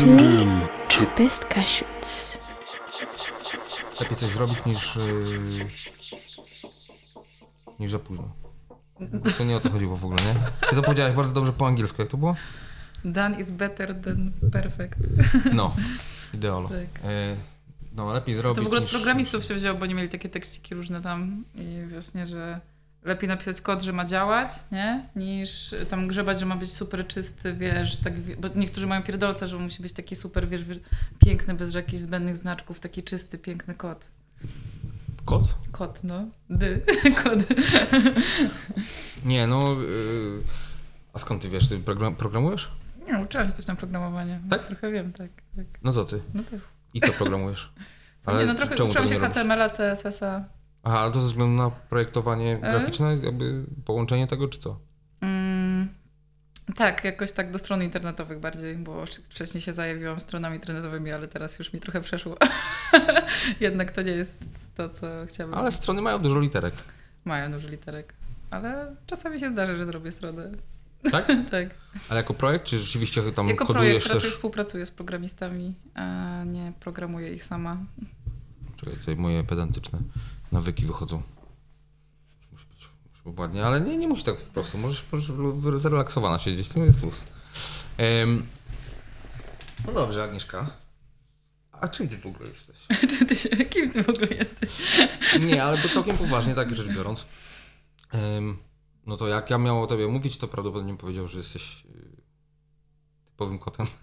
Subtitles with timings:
[0.00, 2.38] in to Best Cashews.
[4.00, 4.96] Lepiej coś zrobić niż.
[4.96, 5.66] Yy,
[7.80, 8.28] niż za późno.
[9.38, 10.34] To nie o to chodziło w ogóle, nie?
[10.68, 12.36] Ty to powiedziałeś bardzo dobrze po angielsku, jak to było?
[13.04, 14.98] Done is better than perfect.
[15.52, 15.76] No,
[16.34, 16.68] ideolo.
[16.68, 17.04] Tak.
[17.04, 17.36] E,
[17.94, 18.92] no, lepiej zrobić To w ogóle od niż...
[18.92, 22.60] programistów się wzięło, bo nie mieli takie tekściki różne tam i właśnie, że
[23.04, 25.08] lepiej napisać kod, że ma działać, nie?
[25.16, 29.58] Niż tam grzebać, że ma być super czysty, wiesz, tak, bo niektórzy mają pierdolca, że
[29.58, 30.80] musi być taki super, wiesz, wiesz
[31.18, 34.10] piękny, bez jakichś zbędnych znaczków, taki czysty, piękny kod.
[35.24, 35.42] Kod?
[35.72, 36.24] Kod, no.
[36.50, 36.80] Dy.
[37.24, 37.38] Kod.
[39.24, 39.76] Nie, no...
[39.80, 40.42] Yy,
[41.12, 41.68] a skąd ty wiesz?
[41.68, 42.70] Ty program, programujesz?
[43.06, 44.40] Nie, uczyłam się coś tam programowania.
[44.50, 44.64] Tak?
[44.66, 45.30] Trochę wiem, tak.
[45.56, 45.66] tak.
[45.82, 46.22] No co ty?
[46.34, 46.60] No tak.
[46.94, 47.72] I co programujesz?
[48.38, 49.18] nie, no trochę uczyłam się?
[49.18, 50.44] HTML-a, CSS-a.
[50.84, 52.70] Aha, ale to ze względu na projektowanie E?
[52.70, 54.80] graficzne, jakby połączenie tego, czy co?
[55.20, 55.88] Mm,
[56.76, 61.58] tak, jakoś tak do stron internetowych bardziej, bo wcześniej się zajawiłam stronami internetowymi, ale teraz
[61.58, 62.36] już mi trochę przeszło.
[63.60, 64.44] Jednak to nie jest
[64.76, 65.58] to, co chciałabym.
[65.58, 66.74] Ale strony mają dużo literek,
[67.24, 68.14] Mają dużo literek.
[68.50, 70.50] Ale czasami się zdarzy, że zrobię stronę.
[71.10, 71.26] tak?
[71.50, 71.68] tak.
[72.08, 74.30] Ale jako projekt, czy rzeczywiście tam jako kodujesz projekt raczej też...
[74.30, 77.76] współpracuję z programistami, a nie programuję ich sama.
[78.76, 79.98] Czekaj, tutaj moje pedantyczne
[80.52, 81.22] nawyki wychodzą.
[82.52, 84.78] Musi być, musi być ładnie, ale nie, nie musi tak po prostu.
[84.78, 85.32] Możesz, możesz
[85.80, 87.24] zrelaksowana siedzieć, to jest plus.
[87.98, 88.46] Em,
[89.86, 90.70] no dobrze, Agnieszka.
[91.72, 92.76] A czym ty w ogóle jesteś?
[93.18, 94.70] Czy ty się, kim ty w ogóle jesteś?
[95.40, 97.26] Nie, ale bo całkiem poważnie, tak rzecz biorąc.
[98.12, 98.56] Em,
[99.06, 102.14] no to jak ja miał o tobie mówić, to prawdopodobnie powiedział, że jesteś y,
[103.24, 103.86] typowym kotem.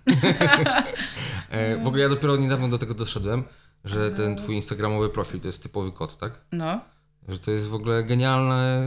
[1.49, 3.43] E, w ogóle ja dopiero niedawno do tego doszedłem,
[3.85, 6.41] że ten twój instagramowy profil to jest typowy kot, tak?
[6.51, 6.79] No.
[7.27, 8.83] Że to jest w ogóle genialne,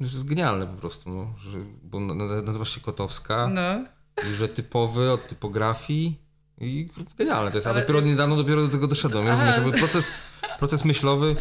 [0.00, 3.84] że jest genialne po prostu, no, że, bo na- na- nazywasz się Kotowska No.
[4.30, 6.18] i że typowy od typografii
[6.60, 9.78] i genialne to jest, a Ale- dopiero niedawno dopiero do tego doszedłem, ja rozumiem, że-
[9.80, 10.12] proces,
[10.58, 11.36] proces myślowy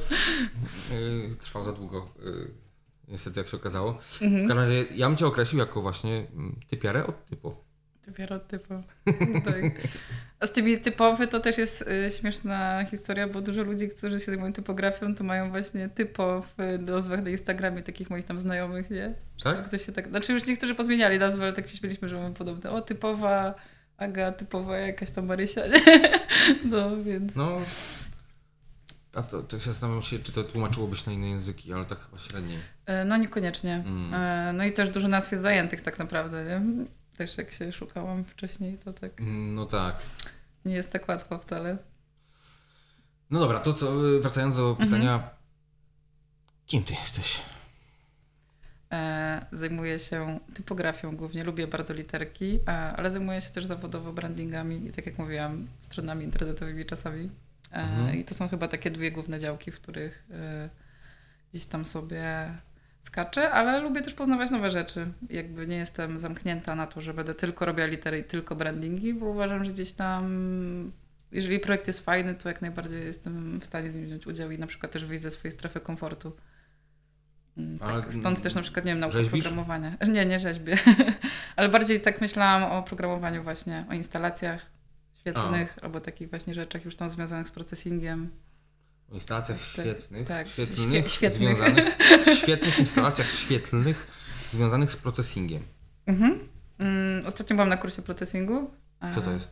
[0.92, 2.52] y, trwał za długo, y,
[3.08, 3.94] niestety jak się okazało.
[4.02, 4.42] W Mhm.
[4.42, 7.56] każdym razie ja bym cię określił jako właśnie mm, typiarę od typu.
[8.08, 8.82] Dopiero typo.
[9.46, 9.64] tak.
[10.40, 14.26] A z tymi typowy to też jest y, śmieszna historia, bo dużo ludzi, którzy się
[14.26, 19.14] zajmują typografią, to mają właśnie typo w nazwach na Instagramie takich moich tam znajomych, nie?
[19.44, 19.68] Tak?
[19.68, 22.72] Ktoś się tak, znaczy już niektórzy pozmieniali nazwę, ale tak się śmieliśmy, że mamy podobne.
[22.72, 23.56] O, typowa
[24.02, 25.82] Aga, typowa jakaś tam Marysia, nie?
[26.72, 27.36] No, więc...
[27.36, 27.62] No,
[29.14, 32.18] a to, to się zastanawiam się, czy to tłumaczyłobyś na inne języki, ale tak chyba
[32.18, 32.60] średniej.
[32.86, 33.84] E, No niekoniecznie.
[33.86, 34.14] Mm.
[34.14, 36.86] E, No i też dużo nazw jest zajętych tak naprawdę, nie?
[37.22, 39.12] Też jak się szukałam wcześniej, to tak
[39.54, 39.96] No tak.
[40.66, 41.78] nie jest tak łatwo wcale.
[43.30, 45.30] No dobra, to co, wracając do pytania,
[46.66, 47.42] kim ty jesteś?
[48.92, 52.60] E, Zajmuję się typografią głównie, lubię bardzo literki,
[52.98, 57.30] ale zajmuję się też zawodowo brandingami i tak jak mówiłam, stronami internetowymi czasami.
[57.72, 58.18] E, Mhm.
[58.18, 60.70] I to są chyba takie dwie główne działki, w których e,
[61.52, 62.54] gdzieś tam sobie
[63.02, 65.08] skaczę, ale lubię też poznawać nowe rzeczy.
[65.30, 69.26] Jakby nie jestem zamknięta na to, że będę tylko robiła litery i tylko brandingi, bo
[69.26, 70.92] uważam, że gdzieś tam
[71.32, 74.60] jeżeli projekt jest fajny, to jak najbardziej jestem w stanie z nim wziąć udział i
[74.60, 76.36] na przykład też wyjść ze swojej strefy komfortu.
[77.58, 79.44] Mm, Tak, stąd też na przykład, nie wiem, nauka rzeźbisz?
[79.44, 79.98] programowania.
[80.14, 80.78] Nie, nie rzeźbię.
[81.56, 84.66] Ale bardziej tak myślałam o programowaniu właśnie, o instalacjach
[85.20, 88.30] świetlnych albo takich właśnie rzeczach już tam związanych z processingiem.
[89.12, 91.56] O instalacjach Tak, świetnych, tak, świetlnych, świe- świetnych.
[91.58, 91.98] związanych,
[92.44, 94.08] świetnych instalacjach świetlnych
[94.54, 95.64] związanych z processingiem.
[96.06, 96.40] Mhm.
[96.80, 98.72] Mm, ostatnio byłam na kursie processingu.
[99.02, 99.52] E, Co to jest?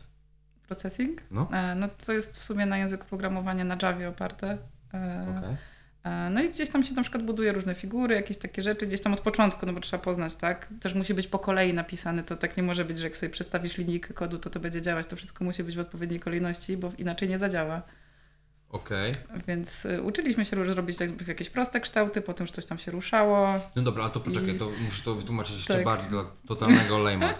[0.66, 1.22] Processing?
[1.30, 1.48] No.
[1.52, 4.58] E, No to jest w sumie na języku programowania na Javie oparte.
[4.94, 5.56] E, Okej.
[6.04, 9.00] E, No i gdzieś tam się na przykład buduje różne figury, jakieś takie rzeczy, gdzieś
[9.00, 10.68] tam od początku, no bo trzeba poznać, tak?
[10.80, 13.78] Też musi być po kolei napisane, to tak nie może być, że jak sobie przestawisz
[13.78, 17.28] linijkę kodu, to to będzie działać, to wszystko musi być w odpowiedniej kolejności, bo inaczej
[17.28, 17.82] nie zadziała.
[18.70, 19.14] Okej.
[19.48, 23.60] Więc y, uczyliśmy się robić jakby jakieś proste kształty, potem już coś tam się ruszało.
[23.76, 25.84] No dobra, ale to poczekaj, I- to muszę to wytłumaczyć jeszcze Tak.
[25.84, 27.34] bardziej dla totalnego lejma.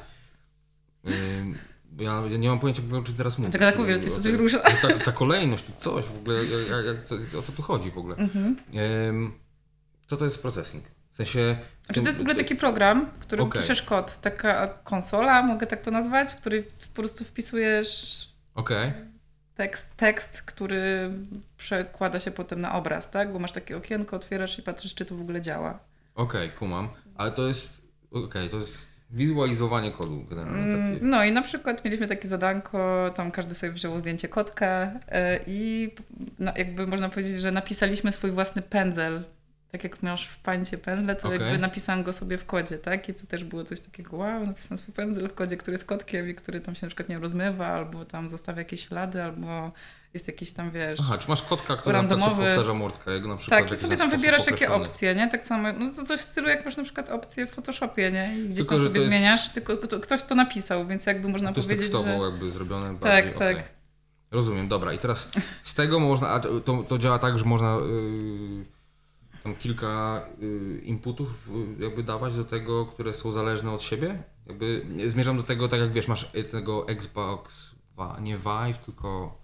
[1.93, 3.53] Bo ja, ja nie mam pojęcia w ogóle, o czym teraz mówisz.
[3.53, 4.59] Tylko tak mówię, coś, O coś rusza.
[4.59, 8.17] Ta, ta kolejność, coś w ogóle, jak, jak, co- o co tu chodzi w ogóle?
[8.17, 8.57] Mhm.
[10.07, 10.85] Co to jest processing?
[11.13, 11.57] W sensie...
[11.87, 13.61] Znaczy to jest w ogóle taki program, w którym Okej.
[13.63, 18.21] piszesz kod, taka konsola, mogę tak to nazwać, w której po prostu wpisujesz
[18.55, 18.93] Okej.
[19.57, 21.11] Tekst, tekst, który
[21.57, 23.33] przekłada się potem na obraz, tak?
[23.33, 25.79] Bo masz takie okienko, otwierasz i patrzysz, czy to w ogóle działa.
[26.15, 26.89] Okej, kumam.
[27.15, 27.83] Ale to jest.
[28.13, 31.07] Okej, to jest wizualizowanie kodu generalnie Mm, takie.
[31.07, 35.91] No i na przykład mieliśmy takie zadanko, tam każdy sobie wziął zdjęcie kotka e, i
[36.39, 39.25] no, jakby można powiedzieć, że napisaliśmy swój własny pędzel
[39.73, 41.41] tak jak masz w pańcie pędzle, to Okej.
[41.41, 43.09] jakby napisałam go sobie w kodzie, tak?
[43.09, 46.29] I to też było coś takiego, wow, napisałam swój pędzel w kodzie, który jest kotkiem
[46.29, 49.73] i który tam się na przykład nie rozmywa, albo tam zostawia jakieś ślady, albo
[50.15, 51.01] jest jakiś tam, wiesz...
[51.03, 52.47] Aha, czy masz kotka, który przykład Randomowy.
[52.47, 55.29] powtarza mordkę, jego na przykład Tak, i sobie tam wybierasz jakie opcje, nie?
[55.29, 58.35] Tak samo, no to coś w stylu jak masz na przykład opcje w Photoshopie, nie?
[58.39, 61.29] I gdzieś Tylko, tam sobie to jest- zmieniasz, tylko kto, ktoś to napisał, więc jakby
[61.29, 62.31] można To jest powiedzieć, tekstowo że...
[62.31, 63.57] jakby zrobione Tak, bardziej, tak.
[63.57, 63.63] okej.
[64.31, 64.93] Rozumiem, dobra.
[64.93, 65.29] I teraz
[65.63, 68.80] z tego można, a to, to, to działa tak, że można y,
[69.43, 71.49] tam kilka y, inputów
[71.79, 74.23] y, jakby dawać do tego, które są zależne od siebie?
[74.47, 77.71] Jakby zmierzam do tego, tak jak wiesz, masz y, tego Xbox,
[78.21, 79.39] nie Vive, tylko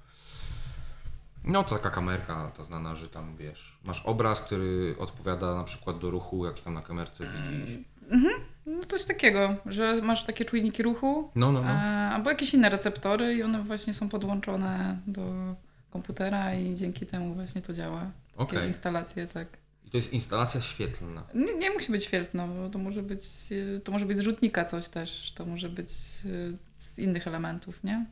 [1.45, 5.99] no to taka kamerka ta znana, że tam wiesz, masz obraz, który odpowiada na przykład
[5.99, 7.79] do ruchu, jaki tam na kamerce widzisz.
[8.67, 11.69] No coś takiego, że masz takie czujniki ruchu, No, no, no.
[12.15, 15.23] albo jakieś inne receptory i one właśnie są podłączone do
[15.91, 18.01] komputera i dzięki temu właśnie to działa.
[18.39, 18.67] Takie Okej.
[18.67, 19.49] instalacje, tak.
[19.97, 21.23] To jest instalacja świetlna.
[21.35, 23.23] Nie, nie musi być świetlno, bo to może być,
[23.77, 25.93] e, to może być z rzutnika coś też, to może być e,
[26.79, 28.07] z innych elementów, nie?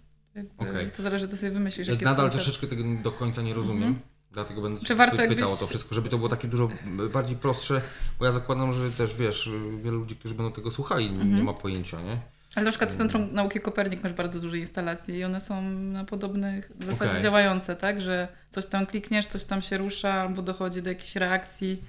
[0.58, 0.90] Okej.
[0.90, 1.86] To zależy, co sobie wymyślisz.
[1.86, 2.44] Ja jaki jest nadal koncept.
[2.44, 3.88] troszeczkę tego do końca nie rozumiem.
[3.88, 4.06] Mhm.
[4.32, 6.68] Dlatego będę Czy cię warto pytał jakbyś- o to wszystko, żeby to było takie dużo
[7.12, 7.80] bardziej prostsze,
[8.18, 9.50] bo ja zakładam, że też wiesz,
[9.82, 11.44] wielu ludzi, którzy będą tego słuchali, nie Mhm.
[11.44, 12.20] ma pojęcia, nie?
[12.54, 16.04] Ale na przykład w Centrum Nauki Kopernik masz bardzo duże instalacje i one są na
[16.04, 17.22] podobnych zasadzie Okej.
[17.22, 18.00] działające, tak?
[18.00, 21.84] Że coś tam klikniesz, coś tam się rusza albo dochodzi do jakiejś reakcji.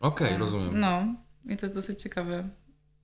[0.00, 0.80] Okej, E, rozumiem.
[0.80, 1.14] No
[1.48, 2.48] i to jest dosyć ciekawe.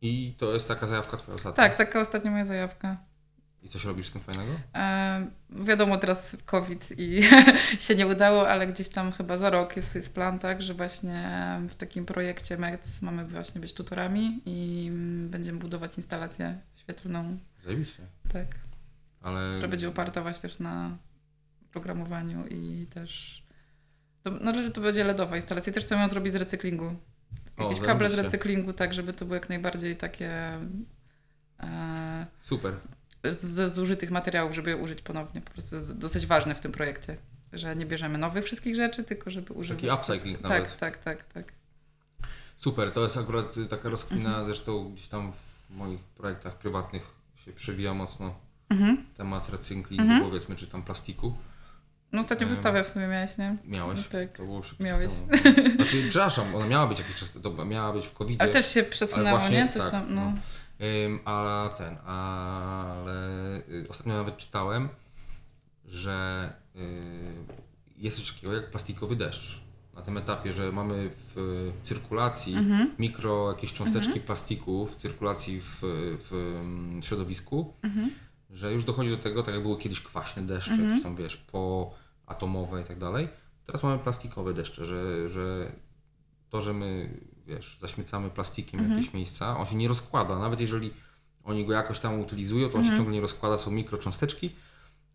[0.03, 1.56] I to jest taka zajawka twoja ostatnia?
[1.56, 2.97] Tak, taka ostatnia moja zajawka.
[3.67, 4.53] I coś robisz z tym fajnego?
[4.75, 7.23] E, wiadomo, teraz COVID i
[7.87, 11.31] się nie udało, ale gdzieś tam chyba za rok jest, jest plan, tak, że właśnie
[11.69, 14.91] w takim projekcie MEC mamy właśnie być tutorami i
[15.29, 18.03] będziemy budować instalację świetlną, Zajebiście.
[18.33, 18.47] tak,
[19.23, 19.51] Ale...
[19.53, 20.97] która będzie oparta właśnie też na
[21.73, 23.43] programowaniu i też
[24.23, 25.73] to, no, że to będzie LEDowa instalacja.
[25.73, 26.97] Też chcemy ją zrobić z recyklingu.
[27.57, 30.59] O, Jakieś kable z recyklingu, tak, żeby to było jak najbardziej takie
[31.61, 32.75] e, Super.
[33.32, 35.40] Ze zużytych materiałów, żeby je użyć ponownie.
[35.40, 37.17] Po prostu jest dosyć ważne w tym projekcie,
[37.52, 39.82] że nie bierzemy nowych wszystkich rzeczy, tylko żeby używać...
[39.84, 40.76] Taki upcycling tak, nawet.
[40.76, 41.52] tak, tak, tak.
[42.58, 47.02] Super, to jest akurat y, taka rozkmina, zresztą gdzieś tam w moich projektach prywatnych
[47.44, 48.34] się przewija mocno
[48.70, 49.06] Mhm.
[49.17, 50.23] temat recyklingu, Mhm.
[50.23, 51.34] powiedzmy, czy tam plastiku.
[52.12, 53.56] No ostatnio Em, wystawę w sumie miałeś, nie?
[53.64, 53.99] Miałeś?
[53.99, 54.37] No tak.
[54.37, 55.11] To było szybko Miałeś.
[55.12, 55.52] temu.
[55.76, 57.32] Znaczy, przepraszam, ona miała być jakiś czas,
[57.67, 59.69] miała być w covid Ale też się przesunęło, właśnie nie?
[59.69, 60.25] Coś tak, tam, no.
[60.25, 60.32] no.
[61.25, 64.88] A ten, ale y, ostatnio nawet czytałem,
[65.84, 66.81] że y,
[67.96, 69.61] jest coś takiego jak plastikowy deszcz.
[69.94, 72.90] Na tym etapie, że mamy w y, cyrkulacji Mhm.
[72.99, 78.11] mikro jakieś cząsteczki plastiku w cyrkulacji w, w środowisku, Mhm.
[78.50, 80.88] że już dochodzi do tego, tak jak były kiedyś kwaśne deszcze, Mhm.
[80.90, 81.37] jakieś tam wiesz,
[82.26, 83.28] poatomowe i tak dalej.
[83.67, 85.73] Teraz mamy plastikowe deszcze, że, że
[86.50, 88.99] to, że my wiesz, zaśmiecamy plastikiem Mhm.
[88.99, 90.91] jakieś miejsca, on się nie rozkłada, nawet jeżeli
[91.45, 92.95] oni go jakoś tam utylizują, to on Mhm.
[92.95, 94.51] się ciągle nie rozkłada, są mikrocząsteczki.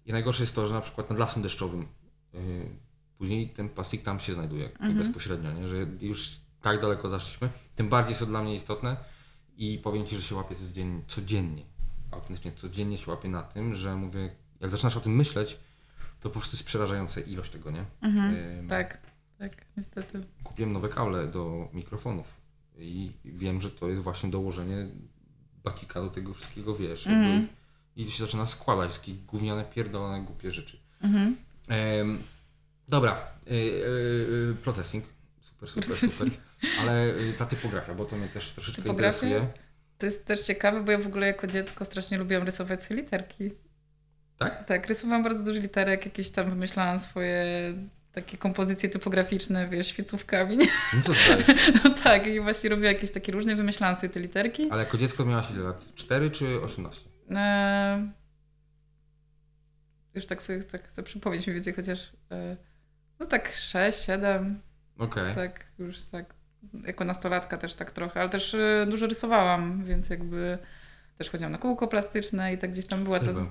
[0.05, 1.85] I najgorsze jest to, że na przykład nad lasem deszczowym
[2.33, 2.39] yy,
[3.17, 4.97] później ten plastik tam się znajduje Mhm.
[4.97, 5.67] bezpośrednio, nie?
[5.67, 6.29] że już
[6.61, 7.49] tak daleko zaszliśmy.
[7.75, 8.97] Tym bardziej jest to dla mnie istotne
[9.57, 11.63] i powiem Ci, że się łapię codziennie, codziennie,
[12.11, 14.29] autentycznie codziennie się łapię na tym, że mówię,
[14.59, 15.57] jak zaczynasz o tym myśleć,
[16.19, 17.85] to po prostu jest przerażająca ilość tego, nie?
[18.01, 18.35] Mhm.
[18.59, 18.97] Ym, Tak,
[19.49, 20.23] tak, niestety.
[20.43, 22.33] kupiłem nowe kable do mikrofonów
[22.77, 24.87] i wiem, że to jest właśnie dołożenie
[25.63, 27.47] bacika do tego wszystkiego, wiesz, Mhm.
[27.95, 30.79] i to się zaczyna składać, takie gówniane, pierdolone, głupie rzeczy.
[31.01, 31.35] Mhm.
[31.69, 32.19] Em,
[32.87, 33.53] dobra, y,
[34.51, 35.05] y, processing,
[35.41, 36.27] super, super, super,
[36.79, 39.27] ale y, ta typografia, bo to mnie też troszeczkę Typografia?
[39.27, 39.53] interesuje.
[39.97, 43.51] To jest też ciekawe, bo ja w ogóle jako dziecko strasznie lubiłam rysować sobie literki.
[44.37, 44.65] Tak?
[44.65, 47.73] Tak, rysowałam bardzo dużo literek, jakieś tam wymyślałam swoje
[48.13, 50.57] takie kompozycje typograficzne, wiesz, świecówkami.
[50.93, 51.13] No co?
[51.83, 54.67] No tak, i właśnie robiłam jakieś takie różne, wymyślałam sobie te literki.
[54.71, 55.85] Ale jako dziecko miałaś ile lat?
[55.95, 57.09] 4 czy 18?
[57.31, 58.11] E,
[60.13, 62.57] już tak sobie tak chcę przypomnieć mniej więcej, chociaż e,
[63.19, 64.61] no tak 6, 7,
[64.97, 65.35] Okej.
[65.35, 66.33] tak już tak
[66.85, 70.57] jako nastolatka też tak trochę, ale też e, dużo rysowałam, więc jakby
[71.17, 73.45] też chodziłam na kółko plastyczne i tak gdzieś tam była Też ta,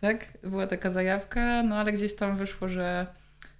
[0.00, 3.06] tak, była taka zajawka, no ale gdzieś tam wyszło, że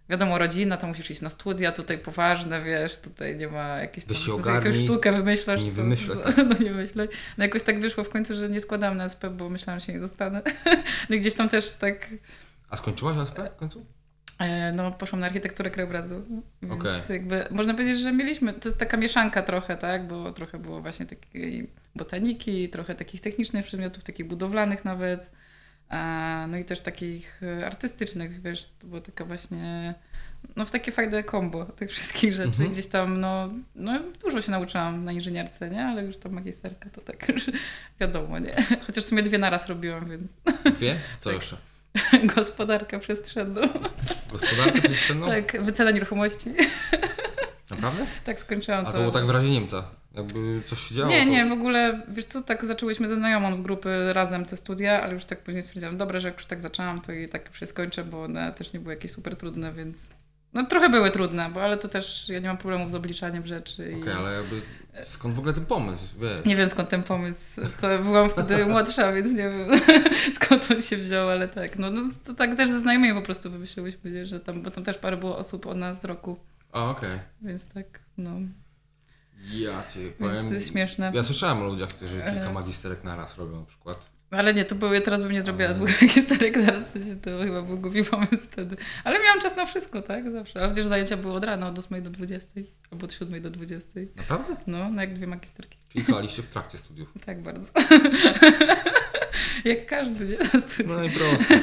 [0.09, 4.17] wiadomo, rodzina, to musisz iść na studia, tutaj poważne, wiesz, tutaj nie ma jakiejś tam,
[4.17, 5.63] się sobie jakąś sztukę wymyślasz.
[5.65, 6.19] nie wymyślaj.
[6.37, 7.09] No, no nie myślę.
[7.39, 9.93] No jakoś tak wyszło w końcu, że nie składałam na SP, bo myślałam, że się
[9.93, 10.43] nie dostanę.
[11.11, 12.11] No gdzieś tam też tak,
[12.71, 13.87] A skończyłaś ASP w końcu?
[14.39, 16.23] e, no poszłam na architekturę krajobrazu.
[16.63, 17.01] Więc Okej.
[17.09, 21.07] jakby, można powiedzieć, że mieliśmy, to jest taka mieszanka trochę, tak, bo trochę było właśnie
[21.07, 25.31] takiej botaniki, trochę takich technicznych przedmiotów, takich budowlanych nawet.
[26.49, 29.95] No i też takich e, artystycznych, wiesz, to była taka właśnie,
[30.57, 32.49] no w takie fajne kombo tych wszystkich rzeczy.
[32.49, 32.71] Mhm.
[32.71, 35.85] Gdzieś tam, no, no dużo się nauczyłam na inżynierce, nie?
[35.85, 37.47] Ale już tam magisterka to tak już
[38.01, 38.55] wiadomo, nie?
[38.87, 40.23] Chociaż w sumie dwie naraz robiłam, więc
[40.81, 40.97] Wie?
[41.21, 41.39] Co Tak.
[41.39, 41.57] jeszcze?
[42.37, 43.61] gospodarkę przestrzenną.
[44.33, 45.27] Gospodarkę przestrzenną?
[45.27, 46.51] Tak, wycena nieruchomości.
[47.71, 48.07] Naprawdę?
[48.25, 48.93] Tak skończyłam A to.
[48.93, 49.91] to było tak w razie Niemca.
[50.17, 51.11] Jakby coś się działo.
[51.11, 51.31] Nie, to...
[51.31, 55.13] nie, w ogóle, wiesz co, tak zaczęłyśmy ze znajomą z grupy razem te studia, ale
[55.13, 57.67] już tak później stwierdziłam, dobra, że jak już tak zaczęłam, to i tak już je
[57.67, 60.11] skończę, bo one też nie były jakieś super trudne, więc...
[60.55, 63.97] No trochę były trudne, bo ale to też ja nie mam problemów z obliczaniem rzeczy.
[64.01, 64.17] Okej, i...
[64.17, 64.63] ale jakby
[65.05, 66.45] skąd w ogóle ten pomysł, wiesz?
[66.45, 69.81] Nie wiem skąd ten pomysł, to byłam wtedy młodsza, więc nie wiem
[70.41, 73.51] skąd on się wziął, ale tak, no, no to tak też ze znajomymi po prostu
[73.51, 76.37] wymyśliłyśmy, że tam, bo tam też parę było osób od nas z roku,
[76.73, 77.19] A, okej.
[77.43, 78.31] więc tak, no,
[79.53, 80.49] Ja ci więc powiem...
[80.49, 81.13] to jest śmieszne.
[81.15, 82.53] Ja słyszałem o ludziach, którzy kilka E.
[82.53, 83.99] magisterek na raz robią na przykład.
[84.31, 86.85] Ale nie, to były, teraz bym nie zrobiła Ale- dwóch historiek naraz,
[87.23, 88.77] to chyba był głupi pomysł wtedy.
[89.05, 90.33] Ale miałam czas na wszystko, tak?
[90.33, 90.63] Zawsze.
[90.65, 92.51] A przecież zajęcia były od rana, od 8 do 20,
[92.91, 93.91] albo od 7 do 20.
[94.17, 94.57] Naprawdę?
[94.67, 95.79] No, no jak dwie magisterki.
[95.89, 97.13] Czyli chwaliście w trakcie studiów.
[97.27, 97.73] Tak bardzo.
[99.65, 100.39] jak każdy, nie?
[100.39, 100.95] Na.
[100.95, 101.61] No i proste.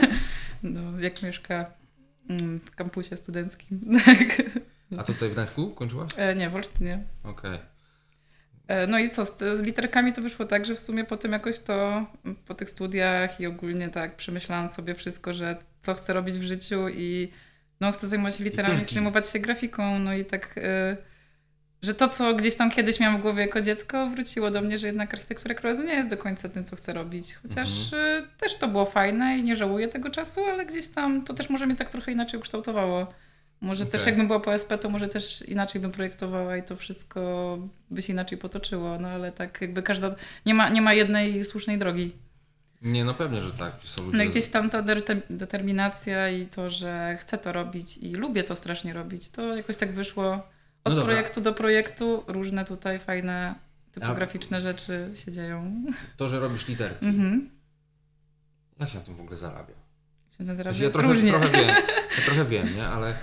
[0.63, 1.65] No, jak mieszka
[2.29, 3.79] mm, w kampusie studenckim.
[4.05, 4.41] Tak.
[4.97, 6.09] A tutaj w Gdańsku kończyłaś?
[6.17, 7.03] E, nie, w Olsztynie.
[7.23, 7.51] Okej.
[7.55, 7.59] E,
[8.87, 12.05] No i co, z, z literkami to wyszło tak, że w sumie potem jakoś to
[12.47, 16.89] po tych studiach i ogólnie tak przemyślałam sobie wszystko, że co chcę robić w życiu
[16.89, 17.31] i
[17.79, 18.95] no chcę zajmować się literami, Literki.
[18.95, 20.97] zajmować się grafiką, no i tak, e,
[21.81, 24.87] że to co gdzieś tam kiedyś miałam w głowie jako dziecko wróciło do mnie, że
[24.87, 28.67] jednak architektura krajobrazu nie jest do końca tym, co chcę robić, chociaż e, też to
[28.67, 31.89] było fajne i nie żałuję tego czasu, ale gdzieś tam to też może mnie tak
[31.89, 33.07] trochę inaczej ukształtowało.
[33.63, 34.11] Może też Okej.
[34.11, 37.57] jakbym była po SP, to może też inaczej bym projektowała i to wszystko
[37.89, 40.15] by się inaczej potoczyło, no ale tak jakby każda,
[40.45, 42.11] nie ma, nie ma jednej słusznej drogi.
[42.81, 43.73] Nie, no pewnie, że tak.
[43.83, 44.17] Są ludzie...
[44.17, 44.83] No gdzieś tam ta
[45.29, 49.91] determinacja i to, że chcę to robić i lubię to strasznie robić, to jakoś tak
[49.91, 50.47] wyszło
[50.83, 53.55] od No projektu do projektu, różne tutaj fajne
[53.91, 55.83] typograficzne rzeczy się dzieją.
[56.17, 57.05] To, że robisz literki.
[57.05, 57.49] Mhm.
[58.79, 59.82] Jak się na tym w ogóle zarabia?
[60.37, 61.29] Się to zarabia sensie ja trochę, różnie.
[61.29, 61.67] trochę wiem,
[62.17, 62.87] ja trochę wiem, nie?
[62.87, 63.15] Ale,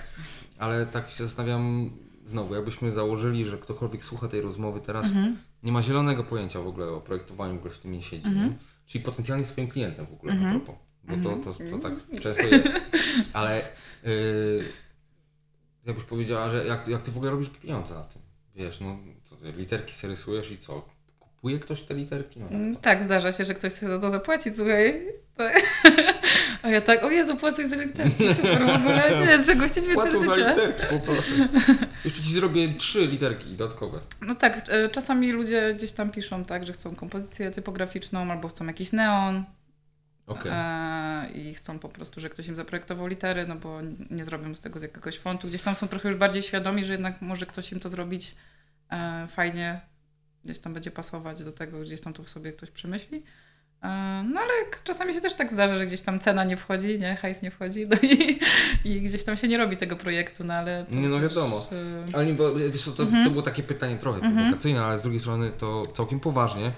[0.59, 1.91] ale tak się zastanawiam
[2.25, 5.37] znowu, jakbyśmy założyli, że ktokolwiek słucha tej rozmowy teraz Mhm.
[5.63, 8.49] nie ma zielonego pojęcia w ogóle o projektowaniu, w ogóle w tym nie siedzi, Mhm.
[8.49, 8.55] nie?
[8.85, 10.61] Czyli potencjalnie swoim klientem w ogóle, Mhm.
[10.61, 10.81] propos.
[11.03, 11.41] Bo Mhm.
[11.43, 12.75] to, to, to tak często jest.
[13.33, 13.61] Ale
[14.03, 14.63] yy,
[15.85, 18.21] jakbyś powiedziała, że jak, jak ty w ogóle robisz pieniądze na tym?
[18.55, 18.97] Wiesz, no
[19.29, 20.85] co ty, literki sobie rysujesz i co?
[21.19, 22.39] Kupuje ktoś te literki?
[22.39, 22.81] No, Mm, jak to?
[22.83, 25.05] Tak, zdarza się, że ktoś sobie za to zapłaci, słuchaj.
[25.37, 25.61] Tak.
[26.63, 29.93] A ja tak, o Jezu, płacę za literki, super, w ogóle nie, czego chcieć więcej
[29.93, 31.31] Płacą w za literki, poproszę.
[32.05, 33.99] Jeszcze ci zrobię trzy literki dodatkowe.
[34.21, 38.67] No tak, e, czasami ludzie gdzieś tam piszą tak, że chcą kompozycję typograficzną albo chcą
[38.67, 39.43] jakiś neon
[40.27, 40.51] Okej.
[40.55, 44.61] e, i chcą po prostu, że ktoś im zaprojektował litery, no bo nie zrobią z
[44.61, 45.47] tego z jakiegoś fontu.
[45.47, 48.35] Gdzieś tam są trochę już bardziej świadomi, że jednak może ktoś im to zrobić
[48.91, 49.81] e, fajnie,
[50.45, 53.23] gdzieś tam będzie pasować do tego, gdzieś tam to sobie ktoś przemyśli.
[53.83, 53.87] E,
[54.33, 54.51] No ale
[54.83, 57.87] czasami się też tak zdarza, że gdzieś tam cena nie wchodzi, nie, hajs nie wchodzi
[57.87, 58.39] no i,
[58.95, 61.67] i gdzieś tam się nie robi tego projektu, no ale Nie, no też, wiadomo.
[61.71, 63.25] e, Ale nie, bo, wiesz, co, to, Mhm.
[63.25, 64.35] to było takie pytanie trochę Mhm.
[64.35, 66.71] prowokacyjne, ale z drugiej strony to całkiem poważnie.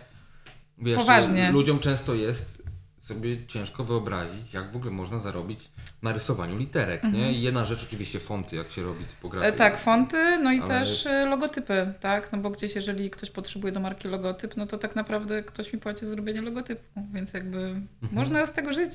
[0.77, 1.51] Wiesz, Poważnie.
[1.51, 2.62] ludziom często jest
[3.03, 5.59] sobie ciężko wyobrazić, jak w ogóle można zarobić
[6.01, 7.31] na rysowaniu literek, nie?
[7.33, 9.47] I jedna rzecz oczywiście fonty, jak się robi typografię.
[9.47, 9.55] Mhm.
[9.55, 12.31] E, Tak, fonty, no i Ale- też e, logotypy, tak?
[12.31, 15.79] No bo gdzieś, jeżeli ktoś potrzebuje do marki logotyp, no to tak naprawdę ktoś mi
[15.79, 16.83] płaci za zrobienie logotypu,
[17.13, 17.87] więc jakby Mhm.
[18.11, 18.91] można z tego żyć.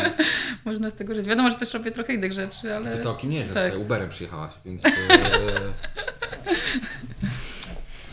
[0.64, 1.26] można z tego żyć.
[1.26, 2.96] Wiadomo, że też robię trochę innych rzeczy, ale...
[2.96, 3.72] Ty całkiem nie, że tak.
[3.72, 3.80] tak.
[3.80, 4.86] Uberem przyjechałaś, więc...
[4.86, 4.90] E...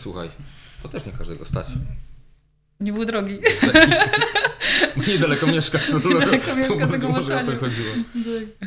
[0.00, 0.30] Słuchaj,
[0.82, 1.66] to też nie każdego stać.
[2.82, 3.38] Nie był drogi.
[5.08, 7.94] Niedaleko mieszkasz, to, Niedaleko to, mieszkam, to tego może o to chodziło.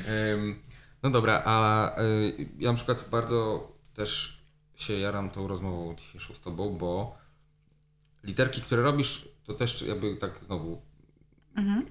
[0.07, 0.55] Em,
[1.03, 4.41] no dobra, a y, ja na przykład bardzo też
[4.75, 7.17] się jaram tą rozmową dzisiejszą z Tobą, bo
[8.23, 10.81] literki, które robisz, to też jakby tak znowu
[11.55, 11.85] Mhm.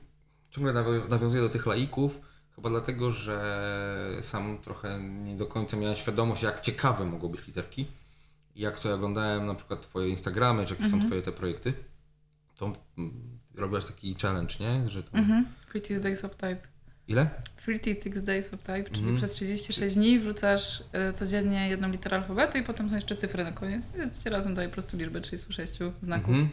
[0.50, 2.20] ciągle nawi- nawiązuję do tych laików,
[2.54, 7.86] chyba dlatego, że sam trochę nie do końca miałem świadomość, jak ciekawe mogą być literki.
[8.56, 11.10] Jak sobie oglądałem na przykład Twoje Instagramy, czy jakieś tam Mhm.
[11.10, 11.72] Twoje te projekty,
[12.58, 14.88] to mm, robiłaś taki challenge, nie?
[14.90, 15.20] Że tam...
[15.20, 15.46] Mhm.
[15.72, 16.56] Prettiest Days of Type.
[17.08, 17.30] Ile?
[17.64, 19.16] Prettiest Days of Type, czyli Mhm.
[19.16, 23.52] przez 36 dni wrzucasz e, codziennie jedną literę alfabetu i potem są jeszcze cyfry na
[23.52, 23.92] koniec.
[24.26, 26.28] I razem daje po prostu liczbę 36 znaków.
[26.34, 26.48] Mhm.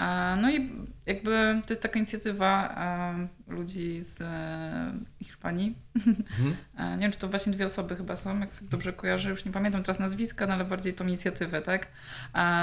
[0.00, 0.70] A, No i
[1.06, 2.74] jakby to jest taka inicjatywa
[3.48, 4.92] e, ludzi z e,
[5.22, 5.78] Hiszpanii.
[5.96, 6.56] Mhm.
[6.78, 9.44] E, Nie wiem, czy to właśnie dwie osoby chyba są, jak sobie dobrze kojarzę, już
[9.44, 11.86] nie pamiętam teraz nazwiska, no ale bardziej tą inicjatywę, tak?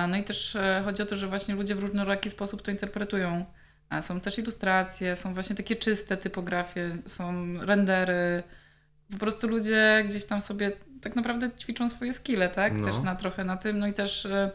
[0.09, 3.45] No i też e, chodzi o to, że właśnie ludzie w różnoraki sposób to interpretują.
[4.01, 8.43] Są też ilustracje, są właśnie takie czyste typografie, są rendery.
[9.11, 12.73] Po prostu ludzie gdzieś tam sobie tak naprawdę ćwiczą swoje skille, tak?
[12.73, 12.85] No.
[12.85, 13.79] Też na trochę na tym.
[13.79, 14.51] No i też e,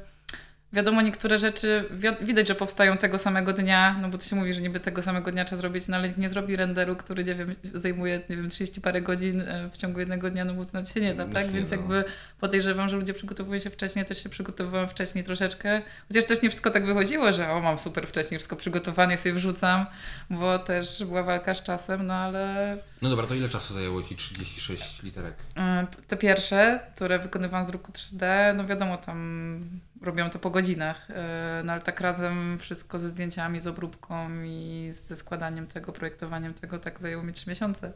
[0.72, 4.54] wiadomo, niektóre rzeczy wi- widać, że powstają tego samego dnia, no bo to się mówi,
[4.54, 7.34] że niby tego samego dnia trzeba zrobić, no ale nikt nie zrobi renderu, który, nie
[7.34, 10.70] wiem, zajmuje, nie wiem, 30 parę godzin e, w ciągu jednego dnia, no bo to
[10.72, 11.50] nawet się nie da, No tak?
[11.50, 11.76] Więc da.
[11.76, 12.04] jakby
[12.40, 15.82] podejrzewam, że ludzie przygotowują się wcześniej, też się przygotowywałam wcześniej troszeczkę.
[16.08, 19.86] Chociaż też nie wszystko tak wychodziło, że o, mam super wcześniej wszystko przygotowane, sobie wrzucam,
[20.30, 24.16] bo też była walka z czasem, no ale No dobra, to ile czasu zajęło Ci
[24.16, 25.34] 36 literek?
[25.56, 28.26] e, te pierwsze, które wykonywałam z druku 3D,
[28.56, 29.60] no wiadomo, tam
[30.02, 34.88] robią to po godzinach, e, no ale tak razem wszystko ze zdjęciami, z obróbką i
[34.92, 37.92] ze składaniem tego, projektowaniem tego, tak zajęło mi 3 miesiące.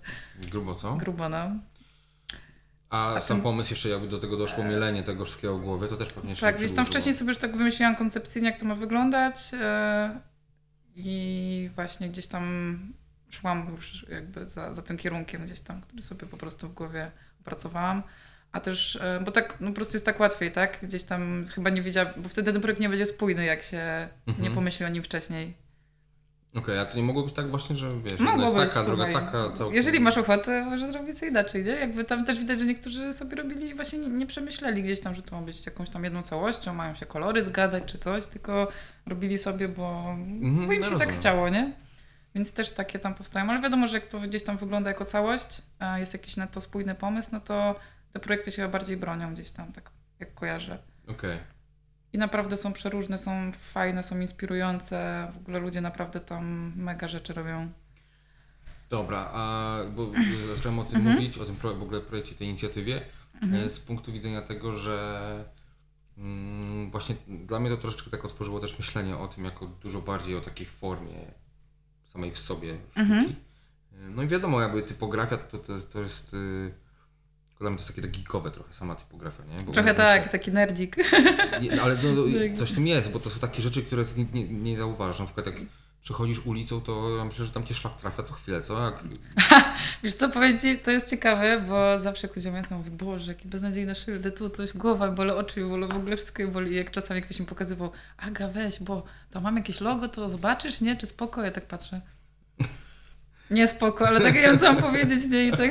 [0.51, 0.97] Grubo co?
[0.97, 1.51] Grubo, no.
[2.91, 5.89] A, A sam tym- pomysł jeszcze jakby do tego doszło mielenie tego wszystkiego w głowie,
[5.89, 8.67] to też pewnie się Tak, gdzieś tam wcześniej sobie już tak wymyśliłam koncepcyjnie, jak to
[8.67, 10.21] ma wyglądać e,
[10.95, 12.79] i właśnie gdzieś tam
[13.31, 17.11] szłam już jakby za, za tym kierunkiem gdzieś tam, który sobie po prostu w głowie
[17.41, 18.03] opracowałam.
[18.53, 20.79] A też, e, bo tak no po prostu jest tak łatwiej, tak?
[20.83, 24.45] Gdzieś tam chyba nie wiedziałam, bo wtedy ten projekt nie będzie spójny, jak się Mhm.
[24.49, 25.55] nie pomyśli o nim wcześniej.
[26.55, 28.87] Okej, a to nie mogło być tak właśnie, że wiesz, Mogło jedna być, jest taka,
[28.87, 29.25] druga słuchaj.
[29.25, 29.57] taka.
[29.57, 31.71] całkiem- Jeżeli masz ochotę, możesz zrobić co inaczej, nie?
[31.71, 35.15] Jakby tam też widać, że niektórzy sobie robili i właśnie nie, nie przemyśleli gdzieś tam,
[35.15, 38.69] że to ma być jakąś tam jedną całością, mają się kolory zgadzać czy coś, tylko
[39.07, 41.17] robili sobie, bo, Mhm, bo im się tak rozumiem.
[41.17, 41.73] chciało, nie?
[42.35, 45.63] Więc też takie tam powstają, ale wiadomo, że jak to gdzieś tam wygląda jako całość,
[45.79, 47.75] a jest jakiś na to spójny pomysł, no to
[48.17, 50.79] te projekty się chyba bardziej bronią gdzieś tam, tak jak kojarzę.
[51.07, 51.39] Okej.
[52.13, 57.33] I naprawdę są przeróżne, są fajne, są inspirujące, w ogóle ludzie naprawdę tam mega rzeczy
[57.33, 57.73] robią.
[58.91, 60.13] Dobra, a bo
[60.57, 61.17] zacząłem o tym Mhm.
[61.17, 63.01] mówić, o tym w ogóle projekcie, tej inicjatywie,
[63.53, 65.45] e, z punktu widzenia tego, że
[66.19, 70.37] mm, właśnie dla mnie to troszeczkę tak otworzyło też myślenie o tym, jako dużo bardziej
[70.37, 71.33] o takiej formie
[72.13, 73.01] samej w sobie sztuki.
[73.01, 73.27] Mhm.
[73.27, 76.37] E, No i wiadomo, jakby typografia to, to, to jest...
[77.57, 79.63] y, Dla mnie to jest takie tak geekowe trochę, sama typografia, nie?
[79.65, 80.97] Bo Trochę tak, taki nerdzik.
[81.63, 82.59] Nie, ale no, no, Tak.
[82.59, 85.19] coś tym jest, bo to są takie rzeczy, które nie, nie, nie zauważasz.
[85.19, 85.57] Na przykład jak
[86.07, 88.85] przechodzisz ulicą, to ja myślę, że tam cię szlak trafia co chwilę, co?
[88.85, 89.05] Jak...
[90.03, 93.49] Wiesz co, powiem ci, to jest ciekawe, bo zawsze jak idziemy, ja mówię, Boże, jakie
[93.49, 96.73] beznadziejne szyldy, tu coś, głowa boli, oczy mi bolą, w ogóle wszystko boli.
[96.73, 100.81] I jak czasami ktoś mi pokazywał, Aga weź, bo tam mam jakieś logo, to zobaczysz,
[100.81, 100.97] nie?
[100.97, 101.45] Czy spoko?
[101.45, 102.01] Ja tak patrzę.
[103.51, 105.49] Nie spoko, ale tak ja mam powiedzieć, nie?
[105.49, 105.71] I tak,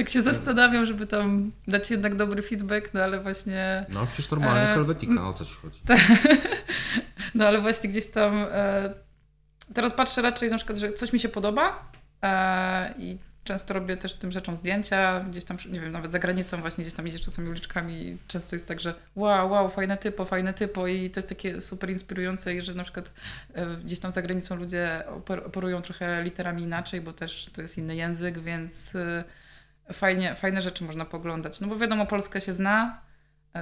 [0.00, 3.86] tak się zastanawiam, żeby tam dać jednak dobry feedback, no ale właśnie...
[3.88, 5.80] No przecież normalnie E, Helvetica, o co ci chodzi?
[7.34, 8.46] No ale właśnie gdzieś tam.
[8.52, 8.94] E,
[9.74, 14.16] teraz patrzę raczej na przykład, że coś mi się podoba e, i często robię też
[14.16, 17.48] tym rzeczom zdjęcia, gdzieś tam, nie wiem, nawet za granicą właśnie gdzieś tam idziesz czasami
[17.48, 21.28] uliczkami i często jest tak, że wow, wow, fajne typo, fajne typo i to jest
[21.28, 23.12] takie super inspirujące i że na przykład
[23.54, 27.78] e, gdzieś tam za granicą ludzie oper- operują trochę literami inaczej, bo też to jest
[27.78, 29.24] inny język, więc e,
[29.92, 31.60] fajnie, fajne rzeczy można poglądać.
[31.60, 33.00] No bo wiadomo, Polska się zna,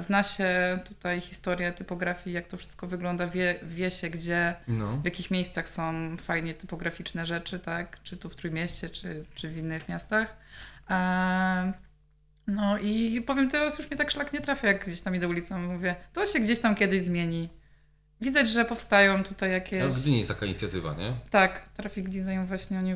[0.01, 4.97] Zna się tutaj historię typografii, jak to wszystko wygląda, wie, wie się, gdzie, No.
[4.97, 8.03] w jakich miejscach są fajnie typograficzne rzeczy, tak?
[8.03, 10.37] Czy tu w Trójmieście, czy, czy w innych miastach.
[10.89, 11.73] Eee,
[12.47, 15.59] no i powiem teraz już mnie tak szlak nie trafia, jak gdzieś tam idę ulicą
[15.59, 17.49] mówię, to się gdzieś tam kiedyś zmieni.
[18.21, 19.81] Widać, że powstają tutaj jakieś...
[19.83, 21.13] Ale w Gdyni jest taka inicjatywa, nie?
[21.31, 22.95] Tak, Traffic Design właśnie oni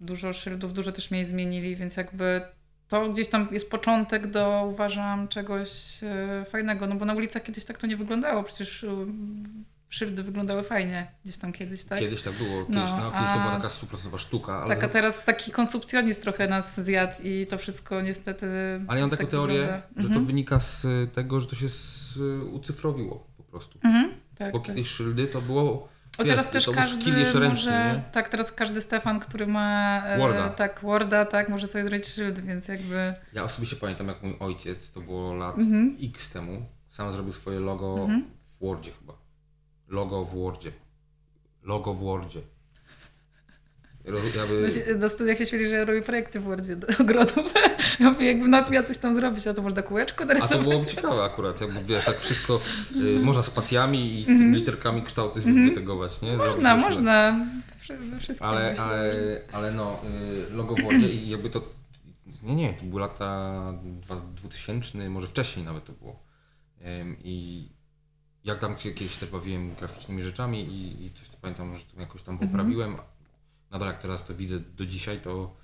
[0.00, 2.42] dużo szyldów, dużo też miejsc zmienili, więc jakby
[2.88, 5.70] to gdzieś tam jest początek do, uważam, czegoś
[6.02, 8.88] e, fajnego, no bo na ulicach kiedyś tak to nie wyglądało, przecież e,
[9.88, 11.98] szyldy wyglądały fajnie gdzieś tam kiedyś, tak?
[11.98, 14.88] Kiedyś tak było, kiedyś, No, no, kiedyś to była taka stuprocentowa sztuka, ale, Tak, a
[14.88, 18.46] teraz taki konsumpcjonizm trochę nas zjadł i to wszystko niestety
[18.88, 19.82] ale ja mam taką tak teorię, wygląda.
[19.96, 20.26] że to Mhm.
[20.26, 22.18] wynika z tego, że to się s-
[22.52, 23.78] ucyfrowiło po prostu.
[23.84, 24.66] Mhm, tak, Bo tak.
[24.66, 27.10] kiedyś szyldy to było O, teraz też każdy
[27.48, 28.02] może, nie?
[28.12, 30.48] tak, teraz każdy Stefan, który ma e, Worda.
[30.48, 34.90] tak, Worda, tak, może sobie zrobić szyld, więc jakby Ja osobiście pamiętam, jak mój ojciec,
[34.90, 35.96] to było lat Mhm.
[36.02, 38.24] X temu, sam zrobił swoje logo Mhm.
[38.44, 39.12] w Wordzie chyba.
[39.88, 40.72] Logo w Wordzie.
[41.62, 42.40] Logo w Wordzie.
[44.04, 47.54] Jakby, No się- Na studiach się śmieli, że ja robię projekty w Wordzie do ogrodów.
[48.00, 50.56] Ja mówię, jakbym nawet miała coś tam zrobić, a to można kółeczko a narysować.
[50.58, 52.60] to byłoby ciekawe akurat, jakby wiesz, tak wszystko
[52.96, 54.38] y, można spacjami i Mhm.
[54.38, 56.36] tymi literkami kształty wytegować, nie?
[56.36, 57.46] Zrobić Można, można.
[58.10, 60.00] We wszystkim Ale, myślę, ale, że- ale no,
[60.50, 61.62] y, logo w Wordzie i jakby to,
[62.42, 63.54] nie, nie, to były lata
[64.02, 66.22] dwa- 2000, może wcześniej nawet to było.
[67.00, 67.68] Ym, I
[68.44, 72.00] jak tam się kiedyś też bawiłem graficznymi rzeczami i, i coś to pamiętam, że to
[72.00, 72.50] jakoś tam Mhm.
[72.50, 72.96] poprawiłem.
[73.70, 75.54] Nadal jak teraz to widzę do dzisiaj, to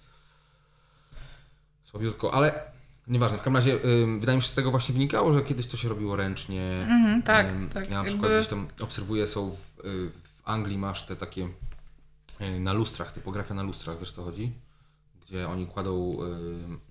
[1.85, 2.63] słabiutko, ale
[3.07, 3.39] nieważne.
[3.39, 3.79] W każdym razie
[4.19, 6.87] wydaje mi się, że z tego właśnie wynikało, że kiedyś to się robiło ręcznie.
[6.89, 7.91] Mhm, tak, Ym, tak.
[7.91, 11.49] Ja na przykład jakby- gdzieś tam obserwuję, są w, y, w Anglii masz te takie
[12.41, 14.53] y, na lustrach, typografia na lustrach, wiesz co chodzi?
[15.27, 16.17] Gdzie oni kładą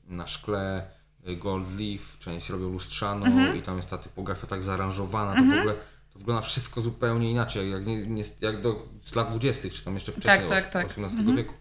[0.10, 0.88] y, na szkle
[1.28, 3.58] y, gold leaf, część robią lustrzano Mhm.
[3.58, 5.76] i tam jest ta typografia tak zaaranżowana, to w ogóle
[6.14, 9.70] to wygląda wszystko zupełnie inaczej, jak, nie, nie, jak do z lat 20.
[9.70, 10.86] czy tam jeszcze wcześniej, tak, oś- tak.
[10.86, 11.36] XVIII Mhm.
[11.38, 11.54] wieku.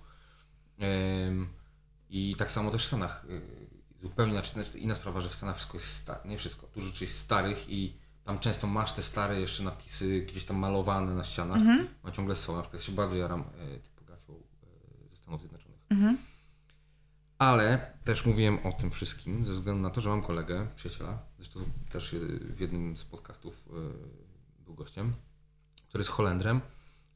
[1.28, 1.48] Ym,
[2.10, 3.24] I tak samo też w Stanach.
[3.30, 3.62] y,
[4.02, 7.04] Zupełnie inaczej, znaczy inna sprawa, że w Stanach wszystko jest stare, nie wszystko, dużo rzeczy
[7.04, 11.56] jest starych i tam często masz te stare jeszcze napisy gdzieś tam malowane na ścianach.
[11.56, 11.88] Mhm.
[12.02, 15.78] One ciągle są, na przykład ja się bardzo jaram y, typografią y, ze Stanów Zjednoczonych.
[15.90, 16.18] Mhm.
[17.38, 21.60] Ale też mówiłem o tym wszystkim ze względu na to, że mam kolegę, przyjaciela, zresztą
[21.90, 24.31] też w jednym z podcastów y,
[24.64, 25.12] był gościem,
[25.88, 26.60] który jest Holendrem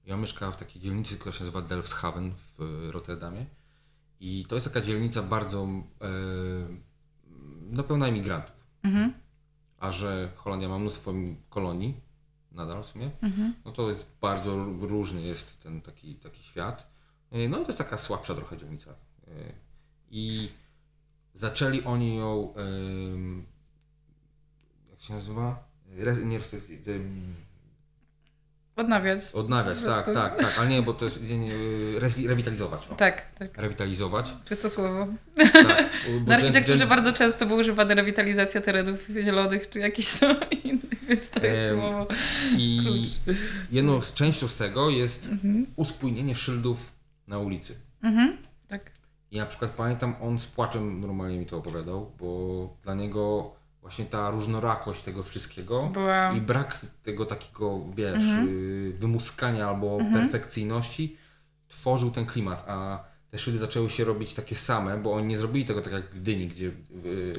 [0.05, 3.47] i on mieszka w takiej dzielnicy, która się nazywa Delfshaven w y, Rotterdamie.
[4.21, 6.77] I to jest taka dzielnica bardzo y,
[7.71, 8.57] no, pełna imigrantów.
[8.83, 9.13] Mhm.
[9.79, 11.13] A że Holandia ma mnóstwo
[11.51, 12.01] kolonii,
[12.53, 13.55] nadal w sumie, Mhm.
[13.65, 16.87] no to jest bardzo ró- różny jest ten taki, taki świat.
[17.35, 18.91] Y, No i to jest taka słabsza trochę dzielnica.
[19.29, 19.53] Y,
[20.11, 20.49] I
[21.35, 22.55] zaczęli oni ją,
[24.91, 25.66] jak się nazywa?
[25.97, 26.41] Nie,
[28.77, 29.21] Odnawiać.
[29.33, 31.19] odnawiać, tak, tak, tak, ale nie, bo to jest
[32.27, 32.89] rewitalizować.
[32.89, 32.95] O.
[32.95, 33.59] Tak, tak.
[33.59, 34.35] Rewitalizować.
[34.45, 35.07] Czy to słowo?
[35.37, 35.85] Tak,
[36.27, 41.31] Na architekturze gen- bardzo często było używane rewitalizacja terenów zielonych, czy jakichś tam innych, więc
[41.31, 42.07] to jest Em, słowo.
[42.57, 42.81] I
[43.25, 43.37] Klucz.
[43.73, 45.67] jedną z częścią z tego jest Mhm.
[45.77, 46.93] uspójnienie szyldów
[47.29, 47.75] na ulicy.
[48.03, 48.37] Mhm.
[48.69, 48.91] Tak.
[49.31, 53.55] I na przykład pamiętam, on z płaczem normalnie mi to opowiadał, bo dla niego
[53.87, 56.33] właśnie ta różnorakość tego wszystkiego Była...
[56.33, 58.49] i brak tego takiego, wiesz, Mhm.
[58.49, 61.17] y, wymuskania albo perfekcyjności
[61.69, 65.65] tworzył ten klimat, a te szyldy zaczęły się robić takie same, bo oni nie zrobili
[65.67, 66.73] tego tak jak w Gdyni, gdzie y,
[67.07, 67.39] y,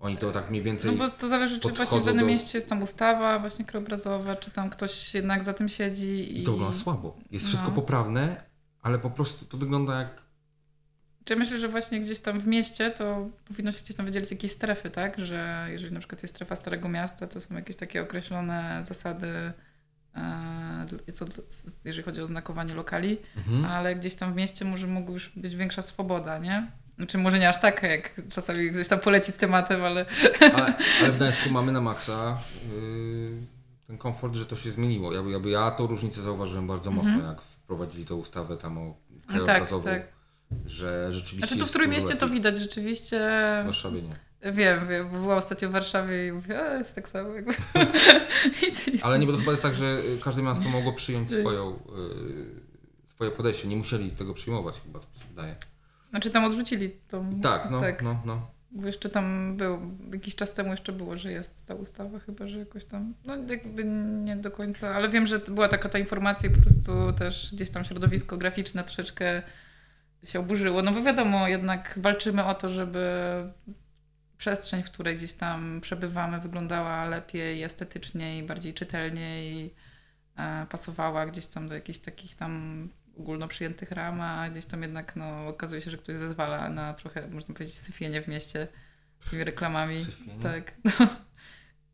[0.00, 0.90] oni to tak mniej więcej...
[0.92, 4.36] No bo to zależy, czy właśnie w danym do- mieście jest tam ustawa właśnie krajobrazowa,
[4.36, 6.06] czy tam ktoś jednak za tym siedzi.
[6.36, 7.16] I I to wygląda słabo.
[7.30, 7.74] Jest wszystko No.
[7.74, 8.44] poprawne,
[8.82, 10.23] ale po prostu to wygląda jak
[11.24, 14.50] Czy myślę, że właśnie gdzieś tam w mieście to powinno się gdzieś tam wydzielić jakieś
[14.52, 15.18] strefy, tak?
[15.18, 19.52] Że jeżeli na przykład jest strefa Starego Miasta, to są jakieś takie określone zasady,
[20.16, 21.24] e, co,
[21.84, 23.64] jeżeli chodzi o znakowanie lokali, Mhm.
[23.64, 26.70] ale gdzieś tam w mieście może mogła już być większa swoboda, nie?
[26.96, 30.06] Znaczy może nie aż taka, jak czasami ktoś tam poleci z tematem, ale
[30.40, 32.38] Ale, ale w Gdańsku mamy na maksa
[32.76, 33.30] yy,
[33.86, 35.12] ten komfort, że to się zmieniło.
[35.12, 38.94] Ja, ja, ja tą różnicę zauważyłem bardzo mocno, jak wprowadzili tą ustawę tam o
[39.26, 40.00] krajobrazową, Mhm.
[40.00, 40.13] tak.
[40.66, 43.18] Że rzeczywiście Znaczy tu w Trójmieście to widać rzeczywiście.
[43.62, 44.14] W Warszawie nie.
[44.52, 47.52] Wiem, wiem, bo byłam ostatnio w Warszawie i mówię, a jest tak samo jakby.
[49.02, 51.40] Ale nie, bo to chyba jest tak, że y, każde miasto mogło przyjąć Tak.
[51.40, 52.46] swoją, yy,
[53.06, 53.68] swoje podejście.
[53.68, 55.56] Nie musieli tego przyjmować chyba, to się wydaje.
[56.10, 57.40] Znaczy tam odrzucili tą.
[57.40, 58.02] Tak, no, tak.
[58.02, 58.54] no, no.
[58.70, 59.78] Bo jeszcze tam był,
[60.12, 63.84] jakiś czas temu jeszcze było, że jest ta ustawa, chyba że jakoś tam, no jakby
[64.24, 67.70] nie do końca, ale wiem, że była taka ta informacja i po prostu też gdzieś
[67.70, 69.42] tam środowisko graficzne troszeczkę
[70.24, 70.82] się oburzyło.
[70.82, 73.08] No bo wiadomo, jednak walczymy o to, żeby
[74.38, 79.70] przestrzeń, w której gdzieś tam przebywamy, wyglądała lepiej, estetycznie i bardziej czytelnie i
[80.36, 85.16] e, pasowała gdzieś tam do jakichś takich tam ogólno przyjętych ram, a gdzieś tam jednak
[85.16, 88.68] no, okazuje się, że ktoś zezwala na trochę, można powiedzieć, syfienie w mieście
[89.30, 90.00] tymi reklamami.
[90.00, 90.42] Syfienie?
[90.42, 90.74] Tak.
[90.84, 91.06] No.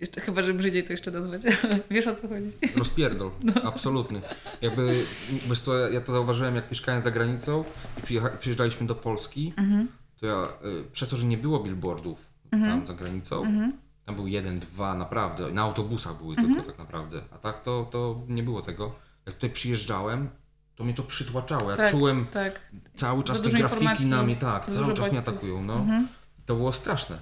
[0.01, 1.43] Jeszcze, chyba, że brzydziej to jeszcze nazwać,
[1.91, 2.51] wiesz o co chodzi.
[2.77, 3.53] Rozpierdol, No.
[3.65, 4.21] absolutny.
[4.61, 5.05] Jakby,
[5.49, 7.65] wiesz co, ja to zauważyłem, jak mieszkałem za granicą
[7.99, 8.03] i
[8.39, 9.89] przyjeżdżaliśmy do Polski, Mhm.
[10.21, 13.73] to ja, y, przez to, że nie było billboardów tam za granicą, Mhm.
[14.05, 18.21] tam był jeden, dwa, naprawdę, na autobusach były tylko tak naprawdę, a tak to, to
[18.29, 18.95] nie było tego.
[19.27, 20.29] Jak tutaj przyjeżdżałem,
[20.77, 22.61] to mnie to przytłaczało, ja Tak, czułem Tak.
[22.97, 25.29] cały czas Za te grafiki na mnie, tak, cały czas mnie bodźców.
[25.29, 25.75] atakują, no.
[25.75, 26.09] Mhm.
[26.47, 27.19] To było straszne.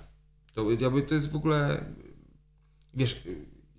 [0.55, 1.85] To, jakby to jest w ogóle,
[2.99, 3.29] wiesz,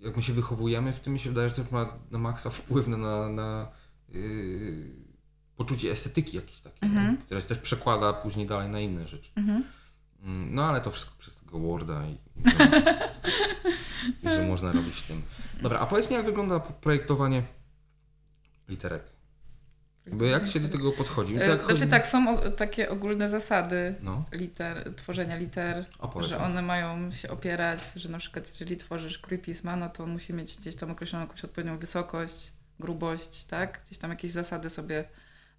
[0.00, 2.88] jak my się wychowujemy, w tym mi się wydaje, że to ma na maksa wpływ
[2.88, 3.68] na, na, na
[4.08, 4.90] yy,
[5.56, 7.10] poczucie estetyki jakieś takie, Mhm.
[7.12, 7.16] nie?
[7.18, 9.30] które się też przekłada później dalej na inne rzeczy.
[9.36, 9.64] Mhm.
[10.22, 12.18] Mm, No ale to wszystko przez tego Worda i, i,
[14.30, 15.22] i że można robić tym.
[15.62, 17.42] Dobra, a powiedz mi, jak wygląda projektowanie
[18.68, 19.02] literek?
[20.12, 21.34] Bo jak się do tego podchodzi?
[21.38, 26.28] Tak, Znaczy chodzi- tak, są o, takie ogólne zasady No, liter, tworzenia liter, opowiedz.
[26.30, 30.10] że one mają się opierać, że na przykład jeżeli tworzysz krój pisma, no to on
[30.10, 33.82] musi mieć gdzieś tam określoną jakąś odpowiednią wysokość, grubość, tak?
[33.86, 35.04] Gdzieś tam jakieś zasady sobie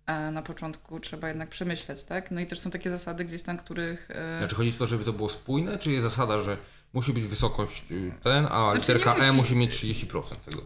[0.05, 2.31] e, na początku trzeba jednak przemyśleć, tak?
[2.31, 4.11] No i też są takie zasady gdzieś tam, których...
[4.11, 6.57] e, Znaczy chodzi o to, żeby to było spójne, czy jest zasada, że
[6.93, 9.37] musi być wysokość y, ten, a Znaczy, literka nie E musi.
[9.37, 9.71] musi mieć
[10.05, 10.61] 30% tego.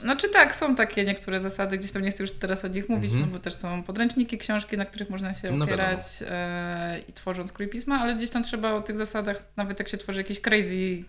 [0.00, 3.10] Znaczy tak, są takie niektóre zasady, gdzieś tam nie chcę już teraz o nich mówić,
[3.12, 3.30] Mhm.
[3.30, 7.52] no bo też są podręczniki, książki, na których można się No opierać e, i tworząc
[7.72, 11.04] pisma, ale gdzieś tam trzeba o tych zasadach, nawet jak się tworzy jakieś crazy,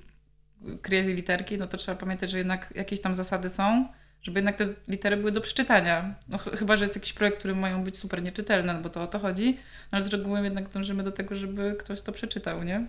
[0.81, 3.87] crazy literki, no to trzeba pamiętać, że jednak jakieś tam zasady są,
[4.21, 6.15] żeby jednak te litery były do przeczytania.
[6.27, 9.03] No ch- chyba, że jest jakiś projekt, który mają być super nieczytelne, no bo to
[9.03, 9.53] o to chodzi,
[9.91, 12.87] no, ale z reguły jednak dążymy do tego, żeby ktoś to przeczytał, nie?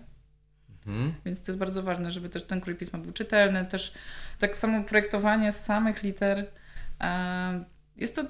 [0.89, 1.15] Mhm.
[1.25, 3.65] Więc to jest bardzo ważne, żeby też ten krój pisma był czytelny.
[3.65, 3.93] Też
[4.39, 6.47] tak samo projektowanie samych liter.
[7.01, 7.65] e,
[7.97, 8.25] Jest to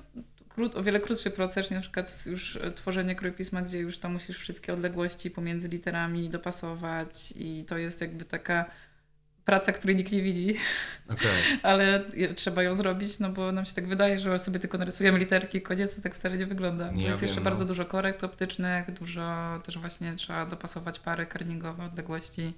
[0.48, 4.38] krót, o wiele krótszy proces, na przykład już tworzenie krój pisma, gdzie już tam musisz
[4.38, 8.64] wszystkie odległości pomiędzy literami dopasować i to jest jakby taka
[9.48, 10.54] praca, której nikt nie widzi,
[11.10, 11.42] Okej.
[11.62, 15.58] ale trzeba ją zrobić, no bo nam się tak wydaje, że sobie tylko narysujemy literki
[15.58, 16.90] i koniec, to tak wcale nie wygląda.
[16.92, 17.44] Nie, jest wiem, jeszcze no.
[17.44, 22.54] bardzo dużo korekt optycznych, dużo też właśnie trzeba dopasować pary kerningowe, odległości.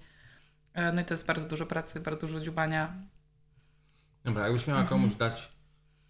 [0.75, 2.95] E, No i to jest bardzo dużo pracy, bardzo dużo dziubania.
[4.25, 5.01] Dobra, jakbyś miała Mhm.
[5.01, 5.53] komuś dać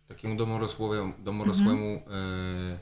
[0.09, 2.16] takiemu domorosłemu, domorosłemu Mhm.
[2.16, 2.73] e,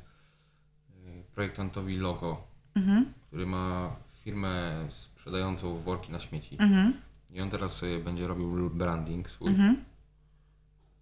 [1.20, 3.12] e, projektantowi logo, Mhm.
[3.26, 6.92] który ma firmę sprzedającą worki na śmieci Mhm.
[7.30, 9.84] I on teraz sobie będzie robił branding swój Mhm.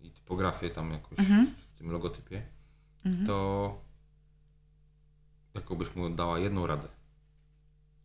[0.00, 1.46] i typografię tam jakoś Mhm.
[1.74, 2.42] w tym logotypie,
[3.04, 3.26] Mhm.
[3.26, 3.80] to
[5.54, 6.88] jaką byś mu dała jedną radę,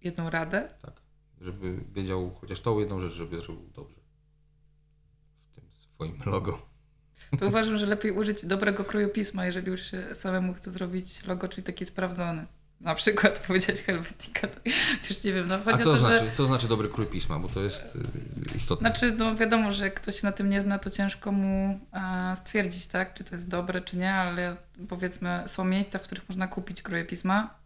[0.02, 0.74] Jedną radę.
[0.82, 1.02] tak?
[1.42, 3.96] Żeby wiedział chociaż tą jedną rzecz, żeby zrobił dobrze
[5.52, 5.64] w tym
[5.96, 6.62] swoim logo.
[7.40, 9.82] To uważam, że lepiej użyć dobrego kroju pisma, jeżeli już
[10.14, 12.46] samemu chce zrobić logo, czyli taki sprawdzony.
[12.82, 16.32] Na przykład powiedzieć Helvetica, to już nie wiem, no A co o to, znaczy, że...
[16.38, 17.96] co znaczy dobry krój pisma, bo to jest
[18.54, 18.90] y, istotne.
[18.90, 22.36] Znaczy, no wiadomo, że jak ktoś się na tym nie zna, to ciężko mu e,
[22.36, 24.56] stwierdzić, tak, czy to jest dobre, czy nie, ale
[24.90, 27.60] powiedzmy, są miejsca, w których można kupić kroje pisma,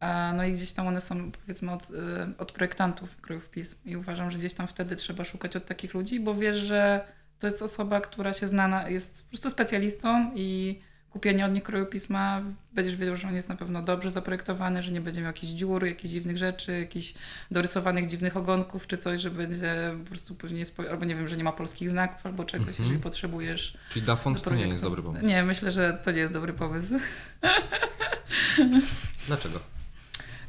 [0.00, 3.96] e, no i gdzieś tam one są, powiedzmy, od, e, od projektantów krojów pism i
[3.96, 7.04] uważam, że gdzieś tam wtedy trzeba szukać od takich ludzi, bo wiesz, że
[7.38, 10.80] to jest osoba, która się zna, na, jest po prostu specjalistą i
[11.12, 14.92] kupienie od nich kroju pisma, będziesz wiedział, że on jest na pewno dobrze zaprojektowany, że
[14.92, 17.14] nie będzie miał jakichś dziur, jakichś dziwnych rzeczy, jakichś
[17.50, 21.44] dorysowanych dziwnych ogonków czy coś, że będzie po prostu później, albo nie wiem, że nie
[21.44, 22.84] ma polskich znaków albo czegoś, Mhm.
[22.84, 23.76] jeżeli potrzebujesz.
[23.92, 25.26] Czyli da font do to nie jest dobry pomysł.
[25.26, 26.94] Nie, myślę, że to nie jest dobry pomysł.
[29.26, 29.58] Dlaczego?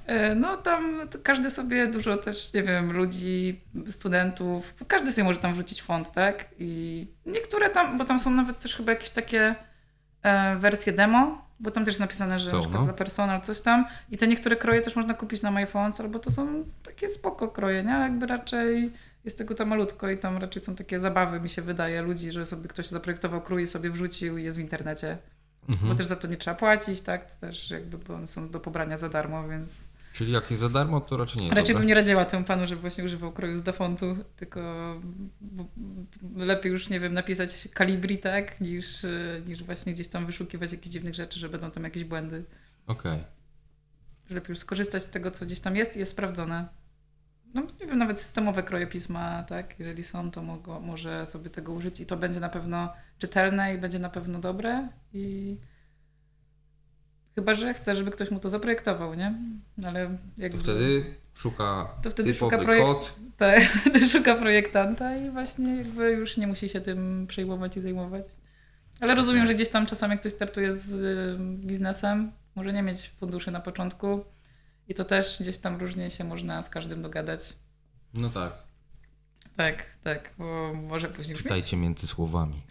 [0.06, 5.54] E, No tam każdy sobie dużo też, nie wiem, ludzi, studentów, każdy sobie może tam
[5.54, 6.46] wrzucić font, tak?
[6.60, 9.56] I niektóre tam, bo tam są nawet też chyba jakieś takie
[10.24, 12.84] e, wersje demo, bo tam też jest napisane, że Są, no.
[12.84, 16.32] dla personal coś tam i te niektóre kroje też można kupić na MyFonts, albo to
[16.32, 17.94] są takie spoko kroje, nie?
[17.94, 18.92] Ale jakby raczej
[19.26, 22.46] jest tego tam malutko i tam raczej są takie zabawy, mi się wydaje, ludzi, że
[22.46, 25.18] sobie ktoś zaprojektował krój i sobie wrzucił i jest w internecie.
[25.70, 25.90] Mhm.
[25.90, 27.32] Bo też za to nie trzeba płacić, tak?
[27.34, 29.72] To też jakby, bo one są do pobrania za darmo, więc
[30.14, 31.80] Czyli jak jest za darmo, to raczej nie raczej dobre.
[31.80, 34.62] bym nie radziła temu panu, żeby właśnie używał kroju z defontu, tylko
[36.36, 38.62] lepiej już, nie wiem, napisać kalibri, tak?
[38.62, 39.06] Niż,
[39.48, 42.46] niż właśnie gdzieś tam wyszukiwać jakichś dziwnych rzeczy, że będą tam jakieś błędy.
[42.88, 43.24] Okej.
[44.30, 46.68] Że lepiej już skorzystać z tego, co gdzieś tam jest i jest sprawdzone.
[47.54, 49.80] No nie wiem, nawet systemowe kroje pisma, tak?
[49.80, 53.78] Jeżeli są, to mogło, może sobie tego użyć i to będzie na pewno czytelne i
[53.78, 55.58] będzie na pewno dobre i
[57.36, 59.34] chyba, że chce, żeby ktoś mu to zaprojektował, nie?
[59.86, 60.58] Ale To jakby...
[60.58, 63.14] wtedy szuka To wtedy szuka kod.
[63.38, 63.64] Tak,
[64.12, 68.26] szuka projektanta i właśnie jakby już nie musi się tym przejmować i zajmować.
[69.00, 73.52] Ale rozumiem, że gdzieś tam czasami jak ktoś startuje z biznesem, może nie mieć funduszy
[73.52, 74.26] na początku
[74.88, 77.54] i to też gdzieś tam różnie się można z każdym dogadać.
[78.14, 78.54] No tak.
[79.58, 81.38] Tak, tak, bo może później.
[81.38, 82.62] Czytajcie między słowami.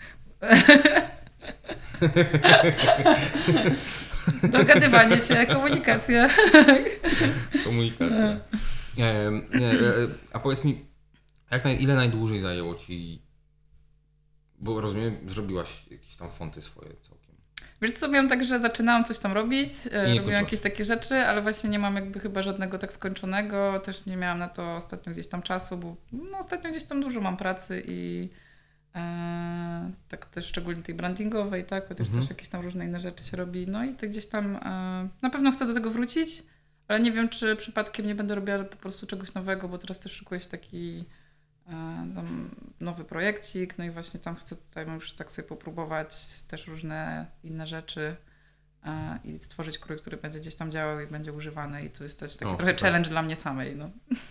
[4.42, 6.30] Dogadywanie się, komunikacja.
[7.64, 8.40] Komunikacja.
[8.98, 9.32] E, e,
[10.32, 10.86] a powiedz mi,
[11.50, 13.22] jak naj, ile najdłużej zajęło ci,
[14.58, 17.22] bo rozumiem, zrobiłaś jakieś tam fonty swoje całkiem.
[17.82, 20.40] Wiesz co, miałam tak, że zaczynałam coś tam robić, e, robiłam kończyłaś.
[20.40, 24.38] jakieś takie rzeczy, ale właśnie nie mam jakby chyba żadnego tak skończonego, też nie miałam
[24.38, 28.28] na to ostatnio gdzieś tam czasu, bo no, ostatnio gdzieś tam dużo mam pracy i
[28.94, 32.20] e, tak też szczególnie tej brandingowej, tak, chociaż Mhm.
[32.20, 35.30] też jakieś tam różne inne rzeczy się robi, no i tak gdzieś tam e, na
[35.30, 36.42] pewno chcę do tego wrócić,
[36.88, 40.12] ale nie wiem, czy przypadkiem nie będę robiła po prostu czegoś nowego, bo teraz też
[40.12, 41.04] szykuję się taki
[41.68, 42.06] e,
[42.80, 47.66] nowy projekcik, no i właśnie tam chcę tutaj już tak sobie popróbować też różne inne
[47.66, 48.16] rzeczy
[49.24, 52.36] i stworzyć krój, który będzie gdzieś tam działał i będzie używany i to jest też
[52.36, 52.82] taki O, trochę super.
[52.86, 53.90] challenge dla mnie samej, no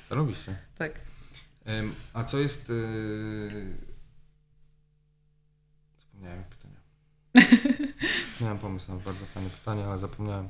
[0.09, 0.55] Robisz się.
[0.77, 0.91] tak.
[2.13, 2.71] A co jest...
[6.21, 6.27] Yy...
[6.27, 6.75] Zapomniałem pytania.
[8.41, 10.49] Miałem pomysł na bardzo fajne pytanie, ale zapomniałem.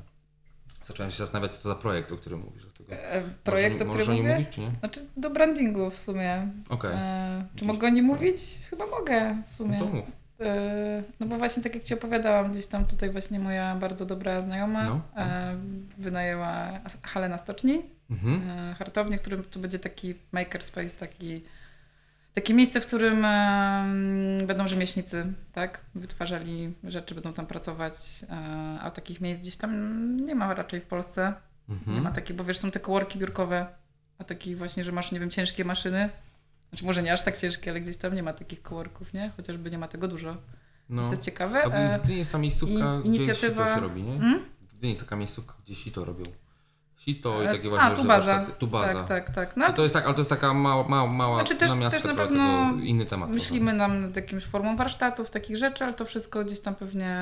[0.84, 2.62] Zacząłem się zastanawiać, co to za projekt, o którym mówisz.
[2.62, 2.92] Dlatego...
[3.02, 4.32] E, projekt, Możesz- o którym mówię?
[4.34, 4.70] mówić, czy nie?
[4.70, 6.48] Znaczy do brandingu w sumie.
[6.68, 6.90] Okej.
[6.94, 8.40] E, czy mogę o nim mówić?
[8.70, 9.78] Chyba mogę w sumie.
[9.78, 10.06] No to mów.
[10.40, 14.42] E, No bo właśnie tak jak Ci opowiadałam, gdzieś tam tutaj właśnie moja bardzo dobra
[14.42, 15.22] znajoma No, no.
[15.22, 15.56] e,
[15.98, 18.50] wynajęła halę na stoczni, Mhm.
[18.50, 21.44] e, hartownię, który to będzie taki makerspace, taki
[22.34, 23.22] Takie miejsce, w którym
[24.46, 25.80] będą rzemieślnicy, tak?
[25.94, 27.94] Wytwarzali rzeczy, będą tam pracować,
[28.30, 31.34] e, a takich miejsc gdzieś tam nie ma raczej w Polsce.
[31.68, 31.96] Mhm.
[31.96, 33.66] Nie ma takich, bo wiesz, są te kołorki biurkowe,
[34.18, 36.10] a takich właśnie, że masz, nie wiem, ciężkie maszyny.
[36.68, 39.30] Znaczy może nie aż tak ciężkie, ale gdzieś tam nie ma takich kołorków, nie?
[39.36, 40.36] Chociażby nie ma tego dużo.
[40.88, 41.04] No.
[41.04, 41.64] Co jest ciekawe.
[41.64, 44.14] A w, e, Gdyni jest ta miejscówka, i- gdzie inicjatywa- sito się robi, nie?
[44.14, 44.40] mm?
[44.68, 46.24] W Gdyni jest taka miejscówka, gdzie sito robią.
[47.04, 48.38] Sito i E, takie a, właśnie tu że baza.
[48.44, 48.94] warsztaty- Tu baza.
[48.94, 49.56] Tak, tak, tak.
[49.56, 52.14] No, to jest tak, ale to jest taka mała, mała, mała Znaczy też- też na
[52.14, 53.30] pewno inny temat.
[53.30, 57.16] Myślimy nam nad jakimś formą warsztatów, takich rzeczy, ale to wszystko gdzieś tam pewnie,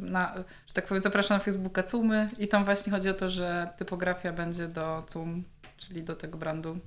[0.00, 0.34] na,
[0.66, 4.32] że tak powiem, zapraszam na Facebooka CUMy i tam właśnie chodzi o to, że typografia
[4.32, 5.44] będzie do CUM,
[5.76, 6.78] czyli do tego brandu.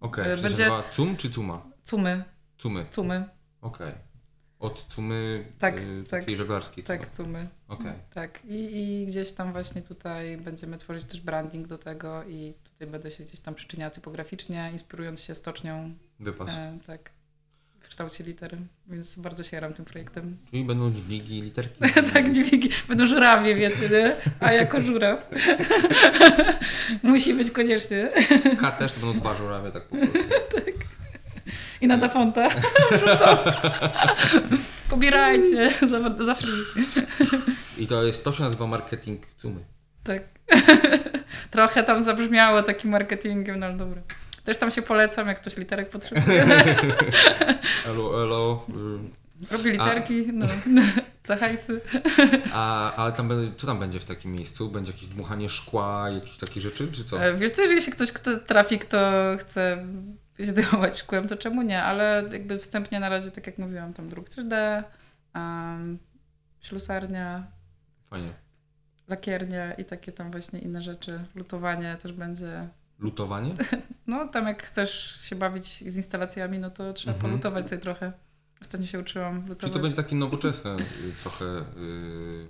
[0.00, 1.62] Okej, e, czyli będzie- nazywa cum czy cuma?
[1.82, 2.24] CUMy,
[2.58, 3.24] Cumy, CUMy,
[3.60, 3.92] okej.
[4.62, 6.20] Od cumy Tak, y, tak.
[6.20, 6.84] takiej żeglarskiej.
[6.84, 7.12] tak, chyba.
[7.12, 7.48] CUMy.
[7.68, 7.92] Okej.
[8.14, 8.56] Tak, I,
[9.02, 13.24] i gdzieś tam właśnie tutaj będziemy tworzyć też branding do tego i tutaj będę się
[13.24, 16.48] gdzieś tam przyczyniała typograficznie, inspirując się stocznią, Wypas.
[16.50, 17.10] e, tak,
[17.80, 20.36] w kształcie litery, więc bardzo się jaram tym projektem.
[20.50, 21.78] Czyli będą dźwigi literki.
[22.14, 22.70] tak, dźwigi.
[22.88, 24.16] Będą żurawie, wiecie, nie?
[24.40, 25.30] A jako żuraw.
[27.02, 28.10] Musi być koniecznie.
[28.60, 30.22] K też to będą dwa żurawie, tak po prostu.
[31.82, 32.48] I na Dafonta
[32.90, 33.36] wrzucą.
[34.90, 36.84] Pobierajcie za, za free.
[37.78, 39.60] I to jest, to się nazywa marketing cumy.
[40.04, 40.22] Tak.
[41.50, 44.02] Trochę tam zabrzmiało takim marketingiem, no ale dobra.
[44.44, 46.44] Też tam się polecam, jak ktoś literek potrzebuje.
[47.88, 48.66] Elo, elo.
[49.50, 50.46] y, Robi literki, no.
[51.24, 51.80] Za hajsy.
[52.52, 54.68] A, ale tam co tam będzie w takim miejscu?
[54.68, 57.24] Będzie jakieś dmuchanie szkła, jakieś takie rzeczy, czy co?
[57.24, 58.98] E, Wiesz co, jeżeli się ktoś kto trafi, kto
[59.38, 59.86] chce
[60.46, 61.82] się zajmować szkłem, to czemu nie?
[61.82, 64.82] Ale jakby wstępnie na razie, tak jak mówiłam, tam druk 3D,
[65.34, 65.98] um,
[66.60, 67.46] ślusarnia,
[68.10, 68.32] Fajnie.
[69.08, 71.24] lakiernia i takie tam właśnie inne rzeczy.
[71.34, 72.68] Lutowanie też będzie.
[72.98, 73.54] Lutowanie?
[74.06, 77.30] No tam jak chcesz się bawić z instalacjami, no to trzeba Mhm.
[77.32, 78.12] polutować sobie trochę.
[78.60, 79.72] Ostatnio się uczyłam Czyli lutować.
[79.72, 80.84] to będzie takie nowoczesne y,
[81.22, 82.46] trochę y,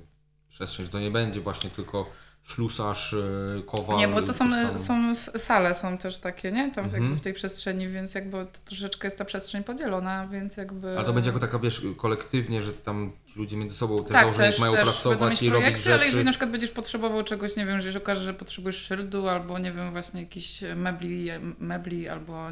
[0.49, 2.13] przestrzeń, to nie będzie właśnie tylko
[2.45, 3.99] ślusarz, y, kowal.
[3.99, 4.79] Nie, bo to są, tam.
[4.79, 6.71] są sale są też takie, nie?
[6.71, 7.03] Tam Mhm.
[7.03, 10.91] jakby w tej przestrzeni, więc jakby to troszeczkę jest ta przestrzeń podzielona, więc jakby...
[10.97, 14.51] Ale to będzie jako taka, wiesz, kolektywnie, że tam ludzie między sobą te tak, założenia
[14.51, 16.07] też, mają też pracować i robić projekty, ale rzeczy.
[16.07, 19.59] jeżeli na przykład będziesz potrzebował czegoś, nie wiem, jeżeli się okaże, że potrzebujesz szyldu albo
[19.59, 21.29] nie wiem, właśnie jakichś mebli,
[21.59, 22.49] mebli albo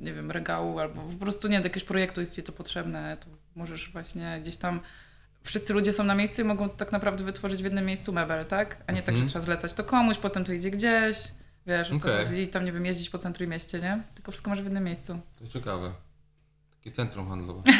[0.00, 3.26] nie wiem, regału, albo po prostu nie, do jakiegoś projektu jest ci to potrzebne, to
[3.56, 4.80] możesz właśnie gdzieś tam
[5.42, 8.76] wszyscy ludzie są na miejscu i mogą tak naprawdę wytworzyć w jednym miejscu mebel, tak?
[8.86, 9.28] A nie tak, że Mhm.
[9.28, 11.16] trzeba zlecać to komuś, potem to idzie gdzieś,
[11.66, 12.26] wiesz, o co Okej.
[12.26, 14.02] chodzi i tam, nie wiem, jeździć po centrum i mieście, nie?
[14.14, 15.20] Tylko wszystko masz w jednym miejscu.
[15.38, 15.92] To ciekawe.
[16.78, 17.62] Takie centrum handlowe.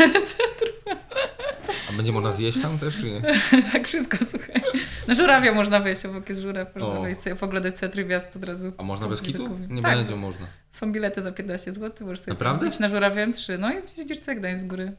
[1.88, 3.22] A będzie można zjeść tam też, czy nie?
[3.72, 4.62] tak, wszystko, słuchaj.
[5.08, 7.02] Na żurawia można wejść, obok jest żuraw, można O.
[7.02, 8.72] wejść sobie poglądać sobie trywiast od razu.
[8.78, 9.58] A można bez kitu?
[9.68, 10.46] Nie tak, będzie można.
[10.70, 12.70] Są bilety za 15 zł, możesz sobie Naprawdę?
[12.80, 13.58] na żurawie M3.
[13.58, 14.92] No i widzisz sobie Gdańsk z góry.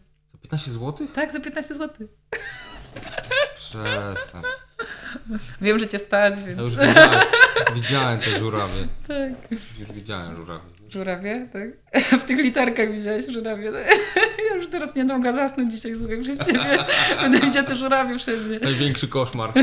[0.44, 1.08] Za 15 zł?
[1.14, 2.08] Tak, za 15 zł.
[3.56, 4.44] Przestań.
[5.62, 7.22] Wiem, że cię stać, więc Ja już widziałem,
[7.76, 8.88] widziałem te żurawie.
[9.08, 9.52] tak.
[9.80, 10.64] Już widziałem żurawie.
[10.90, 11.70] Żurawie, tak?
[12.22, 13.72] W tych literkach widziałeś żurawie.
[14.50, 16.78] Ja już teraz nie mogę zasnąć dzisiaj, słuchaj, przez ciebie.
[17.22, 18.60] Będę widziała te żurawie wszędzie.
[18.60, 19.54] Największy koszmar.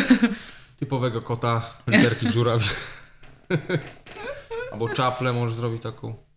[0.79, 2.65] Typowego kota, literki w żurawie.
[4.73, 6.28] Albo czaplę możesz zrobić taką.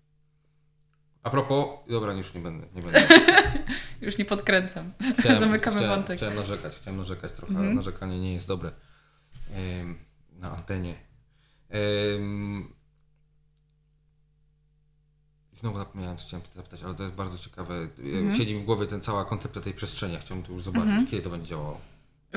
[1.24, 2.68] A propos, dobra, już nie będę.
[2.76, 3.08] Nie będę.
[4.02, 4.92] Już nie podkręcam.
[5.20, 6.18] Chciałem, Zamykamy chciałem, wątek.
[6.18, 7.66] Chciałem narzekać, chciałem narzekać trochę, Mhm.
[7.68, 8.72] ale narzekanie nie jest dobre.
[10.40, 10.96] Na antenie.
[11.70, 12.74] Em,
[15.54, 17.74] znowu zapomniałem, co chciałem zapytać, ale to jest bardzo ciekawe.
[18.00, 18.36] Mhm.
[18.36, 20.18] Siedzi mi w głowie ten cała koncepcja tej przestrzeni.
[20.22, 21.08] Chciałbym to już zobaczyć, Mhm.
[21.08, 21.82] kiedy to będzie działało.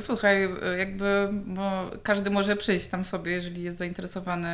[0.01, 4.49] Słuchaj, jakby, bo każdy może przyjść tam sobie, jeżeli jest zainteresowany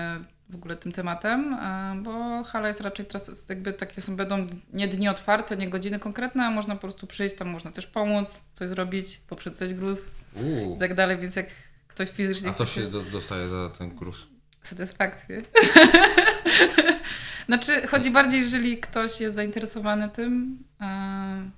[0.50, 4.88] w ogóle tym tematem, e, bo hala jest raczej teraz, jakby takie są, będą nie
[4.88, 8.68] dni otwarte, nie godziny konkretne, a można po prostu przyjść, tam można też pomóc, coś
[8.68, 10.76] zrobić, poprzedzać gruz Uuu.
[10.76, 11.46] i tak dalej, więc jak
[11.88, 14.26] ktoś fizycznie A co się do, dostaje za ten gruz?
[14.62, 15.42] satysfakcję.
[17.48, 21.50] znaczy, chodzi bardziej, jeżeli ktoś jest zainteresowany tym, e,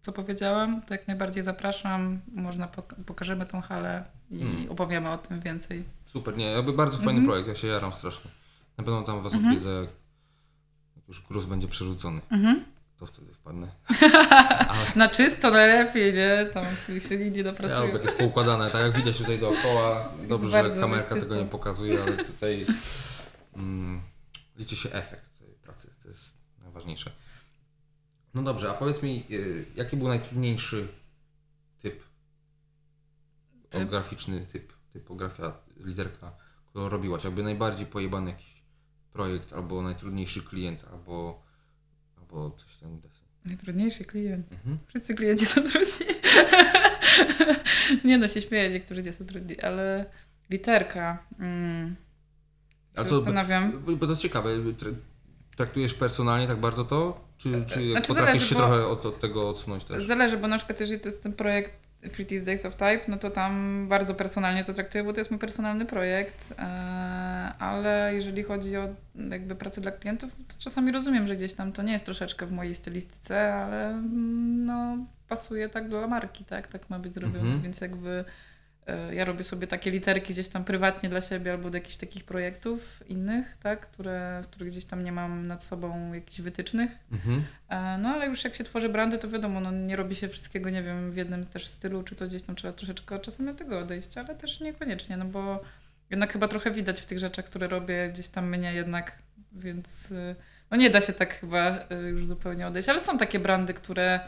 [0.00, 4.70] co powiedziałam, to jak najbardziej zapraszam, można pok- pokażemy tą halę i Hmm.
[4.70, 5.84] opowiemy o tym więcej.
[6.12, 7.26] Super, nie, jakby bardzo fajny Mhm.
[7.26, 8.30] projekt, ja się jaram strasznie.
[8.78, 9.52] Na pewno tam was Mhm.
[9.52, 9.86] odwiedzę,
[10.96, 12.20] jak już gruz będzie przerzucony.
[12.30, 12.64] Mhm.
[12.96, 13.68] To wtedy wpadnę.
[14.96, 16.46] Na czysto najlepiej, nie?
[16.54, 16.64] Tam
[17.08, 17.80] się nikt nie Ja dopracuje.
[17.80, 20.12] lubię jak jest poukładane, tak jak widać tutaj dookoła.
[20.28, 22.66] Dobrze, że kamerka tego nie pokazuje, ale tutaj
[23.56, 24.00] mm,
[24.56, 25.90] liczy się efekt tej pracy.
[26.02, 26.24] To jest
[26.62, 27.10] najważniejsze.
[28.34, 30.88] No dobrze, a powiedz mi, y, jaki był najtrudniejszy
[31.82, 32.02] typ?
[33.70, 33.88] Typ?
[33.90, 35.52] Graficzny typ, typografia,
[35.86, 37.24] literka, którą robiłaś?
[37.24, 38.62] Jakby najbardziej pojebany jakiś
[39.12, 41.42] projekt, albo najtrudniejszy klient, albo,
[42.18, 43.22] albo coś deseń.
[43.44, 44.52] Najtrudniejszy klient.
[44.52, 44.78] Mhm.
[44.88, 46.06] Wszyscy klienci są trudni.
[48.04, 50.06] nie no, się śmieję, niektórzy nie są trudni, ale
[50.50, 51.26] literka.
[51.38, 51.96] Mm.
[52.96, 53.82] A co, zastanawiam.
[53.86, 54.94] Bo, bo to jest ciekawe, tra-
[55.56, 57.24] traktujesz personalnie tak bardzo to?
[57.38, 60.04] Czy, czy Znaczy potrafisz zależy, się bo- trochę od, od tego odsunąć też?
[60.04, 61.81] Zależy, bo na przykład jeżeli to jest ten projekt
[62.28, 65.40] These Days of Type, no to tam bardzo personalnie to traktuję, bo to jest mój
[65.40, 66.62] personalny projekt, e,
[67.58, 68.88] ale jeżeli chodzi o
[69.30, 72.52] jakby pracę dla klientów, to czasami rozumiem, że gdzieś tam to nie jest troszeczkę w
[72.52, 74.96] mojej stylistyce, ale mm, no
[75.28, 77.62] pasuje tak dla marki, tak, tak ma być zrobione, Mhm.
[77.62, 78.24] więc jakby
[79.12, 83.02] ja robię sobie takie literki gdzieś tam prywatnie dla siebie albo do jakichś takich projektów
[83.08, 87.44] innych, tak, które, w których gdzieś tam nie mam nad sobą jakichś wytycznych, Mhm.
[87.68, 90.70] E, No ale już jak się tworzy brandy, to wiadomo, no nie robi się wszystkiego,
[90.70, 93.78] nie wiem, w jednym też stylu, czy coś gdzieś tam trzeba troszeczkę czasami od tego
[93.78, 95.62] odejść, ale też niekoniecznie, no bo
[96.10, 99.18] jednak chyba trochę widać w tych rzeczach, które robię, gdzieś tam mnie jednak,
[99.52, 100.36] więc y,
[100.70, 104.20] no nie da się tak chyba y, już zupełnie odejść, ale są takie brandy, które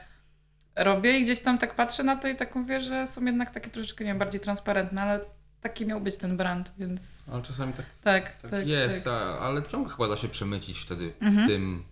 [0.76, 3.70] robię i gdzieś tam tak patrzę na to i tak mówię, że są jednak takie
[3.70, 5.20] troszeczkę, nie wiem, bardziej transparentne, ale
[5.60, 8.66] taki miał być ten brand, więc Ale czasami tak, tak, tak, tak.
[8.66, 9.12] jest, tak.
[9.12, 11.46] a, ale ciągle chyba da się przemycić wtedy Mhm.
[11.46, 11.84] w tym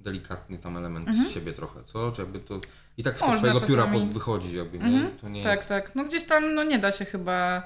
[0.00, 1.28] delikatny tam element Mhm.
[1.28, 2.12] z siebie trochę, co?
[2.12, 2.60] Czy jakby to
[2.96, 4.84] i tak z twojego pióra pod- wychodzi jakby, nie?
[4.84, 5.18] Mhm.
[5.18, 5.68] To nie Tak, jest...
[5.68, 5.94] tak.
[5.94, 7.62] No gdzieś tam no nie da się chyba,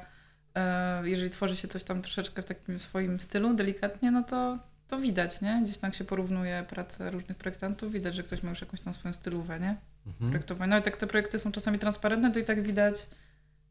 [0.54, 4.58] e, jeżeli tworzy się coś tam troszeczkę w takim swoim stylu, delikatnie, no to,
[4.88, 5.60] to widać, nie?
[5.64, 9.12] Gdzieś tam się porównuje pracę różnych projektantów, widać, że ktoś ma już jakąś tam swoją
[9.14, 9.76] stylówę, nie?
[10.06, 10.30] Mhm.
[10.30, 10.70] Projektowanie.
[10.70, 13.06] No i tak te projekty są czasami transparentne, to i tak widać,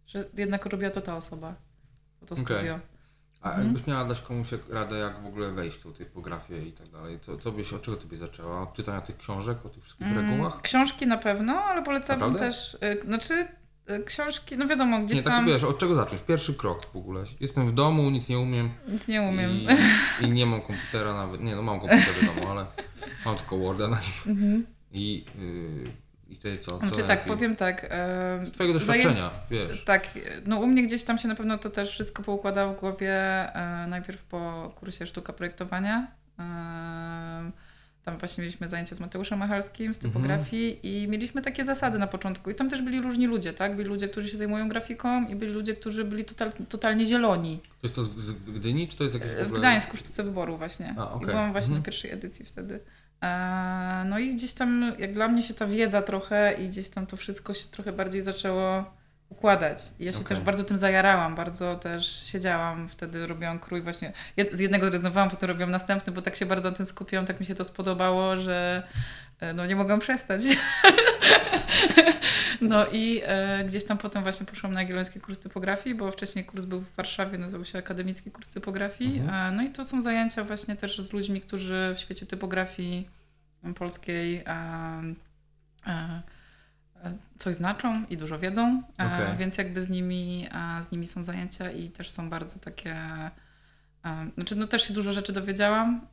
[0.08, 1.56] że jednak robiła to ta osoba.
[2.28, 2.80] To studio.
[3.42, 3.68] A Mhm.
[3.68, 6.90] jakbyś miała dać komuś jak- radę, jak w ogóle wejść w tą typografię i tak
[6.90, 8.62] dalej, to co byś, od czego ty byś zaczęła?
[8.62, 10.62] Od czytania tych książek, o tych wszystkich Mm, regułach?
[10.62, 12.56] Książki na pewno, ale polecałabym Naprawdę?
[12.56, 13.48] też, y, znaczy
[13.92, 16.22] y, książki, no wiadomo, gdzieś Nie, tak tam wiesz, od czego zacząć?
[16.22, 17.24] Pierwszy krok w ogóle.
[17.40, 18.70] Jestem w domu, nic nie umiem.
[18.88, 19.52] nic nie umiem.
[19.52, 19.68] I,
[20.26, 21.42] I nie mam komputera nawet.
[21.42, 22.66] Nie, no mam komputer w domu, ale
[23.26, 24.36] mam tylko Worda na nim.
[24.38, 24.66] Mhm.
[24.92, 25.92] I, yy,
[26.32, 26.80] i co?
[26.80, 27.88] co Znaczy tak, powiem tak.
[27.90, 29.84] e, Z twojego zaję- doświadczenia, wiesz.
[29.86, 30.08] Tak,
[30.46, 33.14] no u mnie gdzieś tam się na pewno to też wszystko poukładało w głowie.
[33.56, 36.08] E, najpierw po kursie sztuka projektowania.
[36.40, 37.52] E,
[38.06, 40.14] tam właśnie mieliśmy zajęcia z Mateuszem Machalskim z Mhm.
[40.14, 42.52] typografii i mieliśmy takie zasady na początku.
[42.52, 43.76] I tam też byli różni ludzie, tak?
[43.76, 47.60] Byli ludzie, którzy się zajmują grafiką i byli ludzie, którzy byli total, totalnie zieloni.
[47.82, 49.60] To jest to z, Gdyni, czy to jest jakieś w W ogóle...
[49.60, 50.96] Gdańsku sztuce wyboru właśnie.
[50.98, 51.28] A, okej.
[51.28, 51.80] I byłam właśnie Mhm.
[51.82, 52.80] na pierwszej edycji wtedy.
[53.24, 57.06] E, no i gdzieś tam, jak dla mnie się ta wiedza trochę i gdzieś tam
[57.06, 59.01] to wszystko się trochę bardziej zaczęło
[59.32, 59.80] układać.
[60.00, 60.30] Ja się Okej.
[60.30, 64.14] też bardzo tym zajarałam, bardzo też siedziałam, wtedy robiłam krój właśnie.
[64.52, 67.46] Z jednego zrezygnowałam, potem robiłam następny, bo tak się bardzo na tym skupiłam, tak mi
[67.46, 68.84] się to spodobało, że
[69.40, 70.42] e, no nie mogłam przestać.
[72.62, 76.66] No i e, gdzieś tam potem właśnie poszłam na Jagielloński kurs typografii, bo wcześniej kurs
[76.66, 79.20] był w Warszawie, nazywał się Akademicki Kurs Typografii.
[79.20, 79.54] Mhm.
[79.54, 83.10] E, no i to są zajęcia właśnie też z ludźmi, którzy w świecie typografii
[83.76, 85.14] polskiej e,
[87.38, 89.38] coś znaczą i dużo wiedzą, e, Okej.
[89.38, 90.48] więc jakby z nimi,
[90.80, 92.96] e, z nimi są zajęcia i też są bardzo takie...
[94.06, 96.08] e, Znaczy, no też się dużo rzeczy dowiedziałam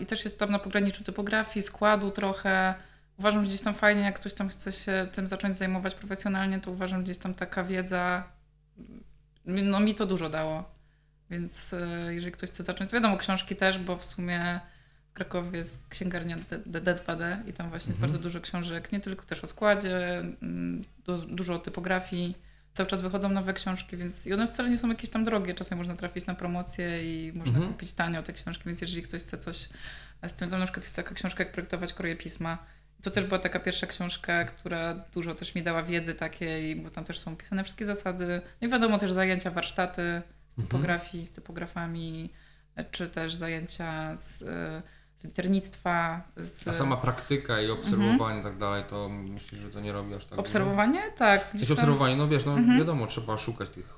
[0.00, 2.74] i też jest tam na pograniczu typografii, składu trochę.
[3.18, 6.70] Uważam, że gdzieś tam fajnie, jak ktoś tam chce się tym zacząć zajmować profesjonalnie, to
[6.70, 8.24] uważam, że gdzieś tam taka wiedza,
[9.44, 10.74] no mi to dużo dało.
[11.30, 11.74] Więc
[12.08, 14.60] jeżeli ktoś chce zacząć, to wiadomo, książki też, bo w sumie
[15.14, 18.00] Krakowie jest księgarnia D- D- D2D i tam właśnie jest Mhm.
[18.00, 22.38] bardzo dużo książek, nie tylko też o składzie, mm, du- dużo o typografii.
[22.72, 25.54] Cały czas wychodzą nowe książki, więc i one wcale nie są jakieś tam drogie.
[25.54, 27.72] Czasem można trafić na promocję i można Mhm.
[27.72, 29.68] kupić tanio te książki, więc jeżeli ktoś chce coś
[30.26, 32.58] z tym, to na przykład jest taka książka, jak projektować kroje pisma.
[33.02, 37.04] To też była taka pierwsza książka, która dużo też mi dała wiedzy takiej, bo tam
[37.04, 38.40] też są opisane wszystkie zasady.
[38.60, 40.02] No i wiadomo też zajęcia, warsztaty
[40.48, 40.68] z Mhm.
[40.68, 42.32] typografii, z typografami,
[42.90, 46.22] czy też zajęcia z, e, z liternictwa.
[46.36, 50.14] Z, A sama praktyka i obserwowanie i tak dalej, to myślisz, że to nie robi
[50.14, 50.40] aż tak dużo?
[50.40, 51.00] Obserwowanie?
[51.18, 51.40] Tak.
[51.40, 52.78] Jakieś gdzieś tam- obserwowanie, no wiesz, no Mhm.
[52.78, 53.94] wiadomo, trzeba szukać tych,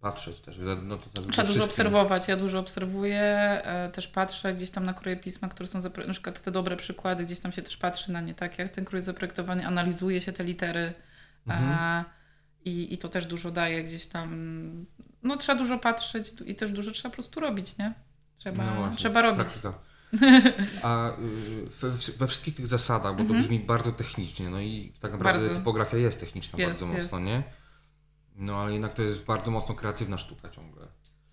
[0.00, 1.86] patrzeć też, no to tak ze Trzeba dużo wszystkim.
[1.86, 2.28] obserwować.
[2.28, 3.20] Ja dużo obserwuję,
[3.64, 6.76] e, też patrzę gdzieś tam na kroje pisma, które są, zapro- na przykład te dobre
[6.76, 10.32] przykłady, gdzieś tam się też patrzy na nie, tak jak ten krój zaprojektowany, analizuje się
[10.32, 10.92] te litery
[11.46, 11.70] Mhm.
[11.72, 12.04] e,
[12.64, 14.86] i, i to też dużo daje gdzieś tam.
[15.22, 17.92] No trzeba dużo patrzeć i też dużo trzeba po prostu robić, nie?
[18.36, 19.46] Trzeba, No właśnie, trzeba robić.
[19.48, 19.78] Praktyka.
[20.82, 21.10] A
[22.18, 23.40] we, wszystkich tych zasadach, bo to Mhm.
[23.40, 25.56] brzmi bardzo technicznie, no i tak naprawdę Bardzo.
[25.56, 27.12] typografia jest techniczna Jest, bardzo jest.
[27.12, 27.42] mocno, nie?
[28.36, 30.86] No ale jednak to jest bardzo mocno kreatywna sztuka ciągle.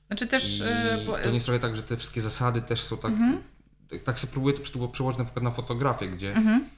[0.08, 0.60] Znaczy też...
[0.60, 3.44] I e, to nie jest trochę tak, że te wszystkie zasady też są tak, Mhm.
[4.04, 6.70] tak, sobie próbuję to przełożyć na przykład na fotografię, gdzie Mhm.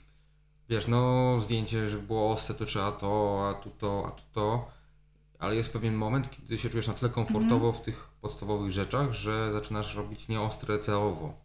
[0.70, 4.72] wiesz, no zdjęcie, żeby było ostre, to trzeba to, a tu to, a tu to,
[5.40, 7.74] ale jest pewien moment, kiedy się czujesz na tyle komfortowo Mhm.
[7.74, 11.45] w tych podstawowych rzeczach, że zaczynasz robić nieostre celowo.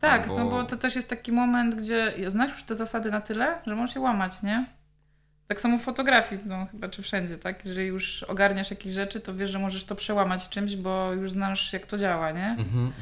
[0.00, 3.20] Tak, Albo- no bo to też jest taki moment, gdzie znasz już te zasady na
[3.20, 4.66] tyle, że możesz je łamać, nie?
[5.48, 7.64] Tak samo w fotografii, no chyba czy wszędzie, tak?
[7.66, 11.72] Jeżeli już ogarniasz jakieś rzeczy, to wiesz, że możesz to przełamać czymś, bo już znasz,
[11.72, 12.46] jak to działa, nie?
[12.46, 12.92] Mhm, mhm.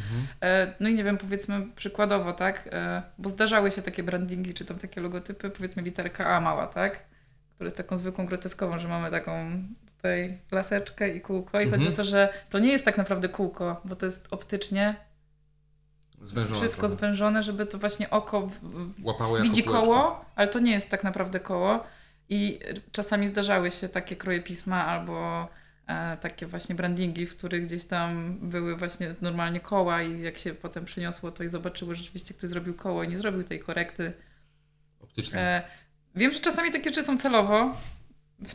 [0.41, 2.69] E, No i nie wiem, powiedzmy przykładowo, tak?
[2.73, 7.03] E, Bo zdarzały się takie brandingi, czy tam takie logotypy, powiedzmy literka A mała, tak?
[7.55, 9.63] Która jest taką zwykłą groteskową, że mamy taką
[9.97, 11.61] tutaj laseczkę i kółko.
[11.61, 11.93] I chodzi Mhm.
[11.93, 14.95] o to, że to nie jest tak naprawdę kółko, bo to jest optycznie
[16.25, 16.97] Zwężona wszystko trochę.
[16.97, 18.61] zwężone, żeby to właśnie oko w-
[19.05, 19.83] Łapało widzi kółeczko.
[19.87, 21.85] koło, ale to nie jest tak naprawdę koło.
[22.29, 22.61] I
[22.93, 25.49] czasami zdarzały się takie kroje pisma albo
[25.87, 30.55] e, takie właśnie brandingi, w których gdzieś tam były właśnie normalnie koła i jak się
[30.55, 34.13] potem przyniosło to i zobaczyło, że rzeczywiście ktoś zrobił koło i nie zrobił tej korekty.
[35.01, 35.39] Optycznie.
[35.41, 35.63] E,
[36.15, 37.77] wiem, że czasami takie rzeczy są celowo,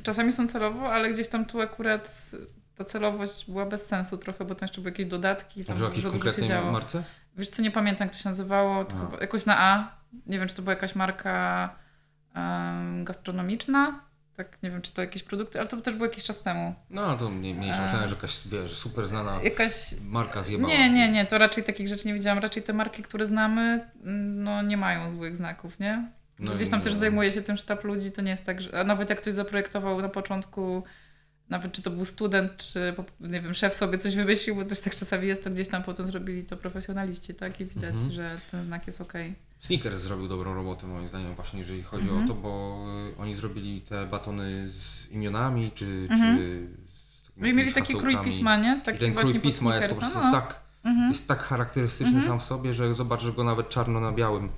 [0.04, 2.32] czasami są celowo, ale gdzieś tam tu akurat
[2.76, 6.10] ta celowość była bez sensu trochę, bo tam jeszcze były jakieś dodatki, tam Może za
[6.10, 6.72] dużo się działo.
[6.72, 7.04] marce?
[7.38, 9.06] Wiesz co, nie pamiętam jak to się nazywało, to Aha.
[9.06, 9.92] chyba jakoś na A.
[10.26, 11.70] Nie wiem, czy to była jakaś marka
[12.34, 14.00] em, gastronomiczna.
[14.36, 16.76] Tak, nie wiem, czy to jakieś produkty, ale to też było jakiś czas temu.
[16.90, 17.80] No, ale to mniej, mniejsza.
[17.80, 17.84] A.
[17.84, 19.96] Myślałem, że jakaś, wiesz, super znana Jakaś...
[20.02, 20.74] marka zjebała.
[20.74, 22.40] Nie, nie, nie, to raczej takich rzeczy nie widziałam.
[22.40, 26.12] Raczej te marki, które znamy, mm, no nie mają złych znaków, nie?
[26.40, 28.80] No Gdzieś tam też zajmuje się tym sztab ludzi, to nie jest tak, że...
[28.80, 30.84] A nawet jak ktoś zaprojektował na początku,
[31.50, 34.96] nawet czy to był student, czy nie wiem, szef sobie coś wymyślił, bo coś tak
[34.96, 37.60] czasami jest, to gdzieś tam potem zrobili to profesjonaliści, tak?
[37.62, 38.12] I widać, Mhm.
[38.12, 39.36] że ten znak jest okej.
[39.60, 42.26] Snickers zrobił dobrą robotę moim zdaniem właśnie, jeżeli chodzi Mhm.
[42.26, 42.86] o to, bo
[43.18, 46.38] y, oni zrobili te batony z imionami, czy, Mhm.
[46.38, 46.68] czy
[47.38, 48.78] No i mieli taki krój pisma, nie?
[48.82, 50.32] I Taki ten właśnie krój pisma jest po prostu no.
[50.32, 51.10] tak, Mhm.
[51.12, 52.28] jest tak charakterystyczny Mhm.
[52.28, 54.50] sam w sobie, że zobaczysz go nawet czarno na białym,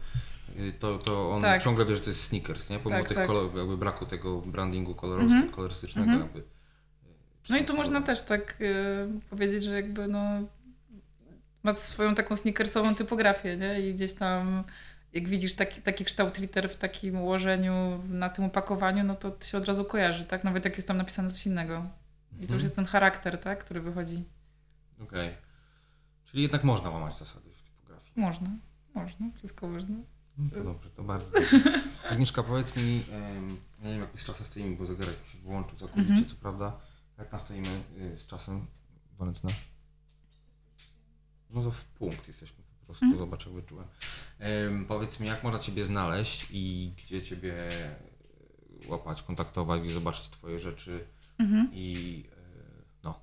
[0.59, 1.63] y, to, to on Tak.
[1.63, 2.79] ciągle wie, że to jest Snickers, nie?
[2.79, 3.27] Pomimo Tak, tych tak.
[3.27, 5.49] kolor, jakby braku tego brandingu Mhm.
[5.49, 6.21] kolorystycznego Mhm.
[6.21, 6.43] jakby.
[7.49, 10.19] No i tu można też tak y, powiedzieć, że jakby no
[11.63, 13.81] ma swoją taką snickersową typografię, nie?
[13.89, 14.63] I gdzieś tam
[15.13, 19.57] jak widzisz taki, taki kształt liter w takim ułożeniu na tym opakowaniu, no to się
[19.57, 20.43] od razu kojarzy, tak?
[20.43, 21.85] Nawet jak jest tam napisane coś innego.
[22.31, 22.61] I to już Mhm.
[22.63, 23.59] jest ten charakter, tak?
[23.65, 24.23] Który wychodzi.
[25.03, 25.33] Okej.
[26.25, 28.11] Czyli jednak można łamać zasady w typografii.
[28.15, 28.49] Można,
[28.93, 29.95] można, wszystko można.
[30.37, 31.59] No to dobrze, to bardzo dobrze.
[32.09, 33.19] Agnieszka, powiedz mi, ja
[33.83, 36.25] nie wiem jak my z czasem stoimy, bo zegarek się wyłączył całkowicie, Mhm.
[36.29, 36.77] co prawda.
[37.31, 37.67] Jak stoimy
[38.15, 38.67] y, z czasem,
[39.19, 39.53] Walentyna?
[41.49, 43.19] No to w punkt jesteśmy po prostu, Mhm.
[43.19, 43.87] zobacz jak wyczułem.
[44.39, 47.95] Em, powiedz mi, jak można Ciebie znaleźć i gdzie Ciebie e,
[48.87, 51.05] łapać, kontaktować, gdzie zobaczyć Twoje rzeczy
[51.39, 51.69] Mhm.
[51.73, 52.35] i e,
[53.03, 53.19] no.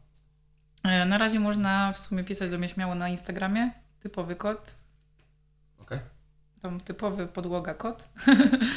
[0.83, 3.71] E, Na razie można w sumie pisać do mnie śmiało na Instagramie.
[4.01, 4.75] Typowy kot.
[5.79, 5.99] Okej?
[6.63, 8.09] Tam typowy podłoga kot.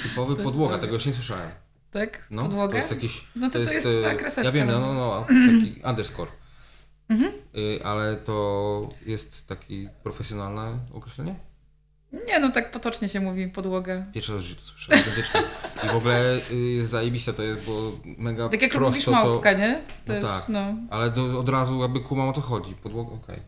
[0.04, 1.52] Typowy podłoga, tego jeszcze nie słyszałem.
[1.92, 2.28] Tak?
[2.30, 2.72] No, Podłogę?
[2.72, 4.44] to jest jakiś No to to jest e, ta kreseczka.
[4.44, 6.32] Ja wiem, no, no, no, taki underscore.
[7.10, 7.32] Mhm.
[7.56, 11.36] Y, ale to jest takie profesjonalne określenie?
[12.28, 14.06] Nie, no tak potocznie się mówi podłogę.
[14.14, 15.42] Pierwszy raz w życiu to słyszę, autentycznie.
[15.84, 19.12] I w ogóle y, jest zajebiste to jest, bo mega Tak jak prosto mówisz to...
[19.12, 19.82] małpka, nie?
[20.08, 20.50] No tak.
[20.50, 22.74] No, Ale to od razu jakby kumam o co chodzi.
[22.74, 23.40] Podłoga, okej.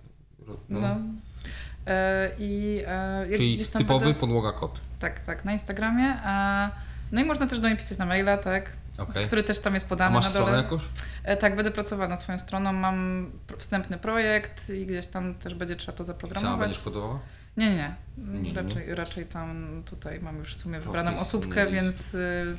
[0.48, 0.80] Ro- no.
[0.80, 0.98] No.
[1.88, 4.80] E, I e, Czyli typowy podłoga kot.
[5.00, 6.06] Tak, tak, na Instagramie.
[6.06, 6.70] E,
[7.12, 8.72] no i można też do mnie pisać na maila, tak?
[8.98, 9.26] Okej.
[9.28, 10.64] Który też tam jest A podany masz na stronę dole.
[10.64, 10.82] jakoś?
[11.24, 12.74] E, tak, będę pracowała nad swoją stroną.
[12.74, 16.60] Mam wstępny projekt i gdzieś tam też będzie trzeba to Sama zaprogramować.
[16.60, 17.20] będziesz kodowała?
[17.58, 18.54] Nie, nie, nie.
[18.54, 21.36] Raczej, raczej tam tutaj mam już w sumie wybraną Profesjonalist.
[21.36, 22.58] osóbkę, więc y,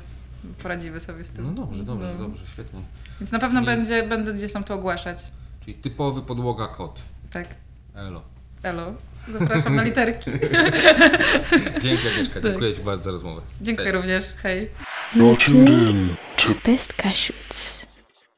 [0.63, 1.45] poradzimy sobie z tym.
[1.45, 2.19] No dobrze, dobrze, No.
[2.27, 2.79] dobrze, świetnie.
[3.19, 5.23] Więc na pewno Czyli- będzie, będę gdzieś tam to ogłaszać.
[5.61, 6.99] Czyli typowy podłoga kot.
[7.31, 7.47] Tak.
[7.95, 8.21] Elo.
[8.63, 8.93] Elo.
[9.27, 10.31] Zapraszam na literki.
[11.83, 12.43] Dzięki Agnieszka, Tak.
[12.43, 13.41] dziękuję Ci bardzo za rozmowę.
[13.61, 13.95] Dziękuję Cześć.
[14.03, 14.23] również.
[14.43, 14.69] Hej.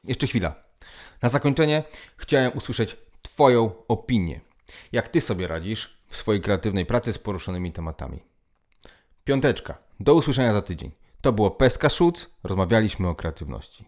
[0.04, 0.54] Jeszcze chwila.
[1.22, 1.82] Na zakończenie
[2.16, 4.40] chciałem usłyszeć Twoją opinię.
[4.92, 8.22] Jak Ty sobie radzisz w swojej kreatywnej pracy z poruszonymi tematami?
[9.24, 9.78] Piąteczka.
[10.00, 10.90] Do usłyszenia za tydzień.
[11.20, 12.30] To było Pestka Szuc.
[12.44, 13.84] Rozmawialiśmy o kreatywności.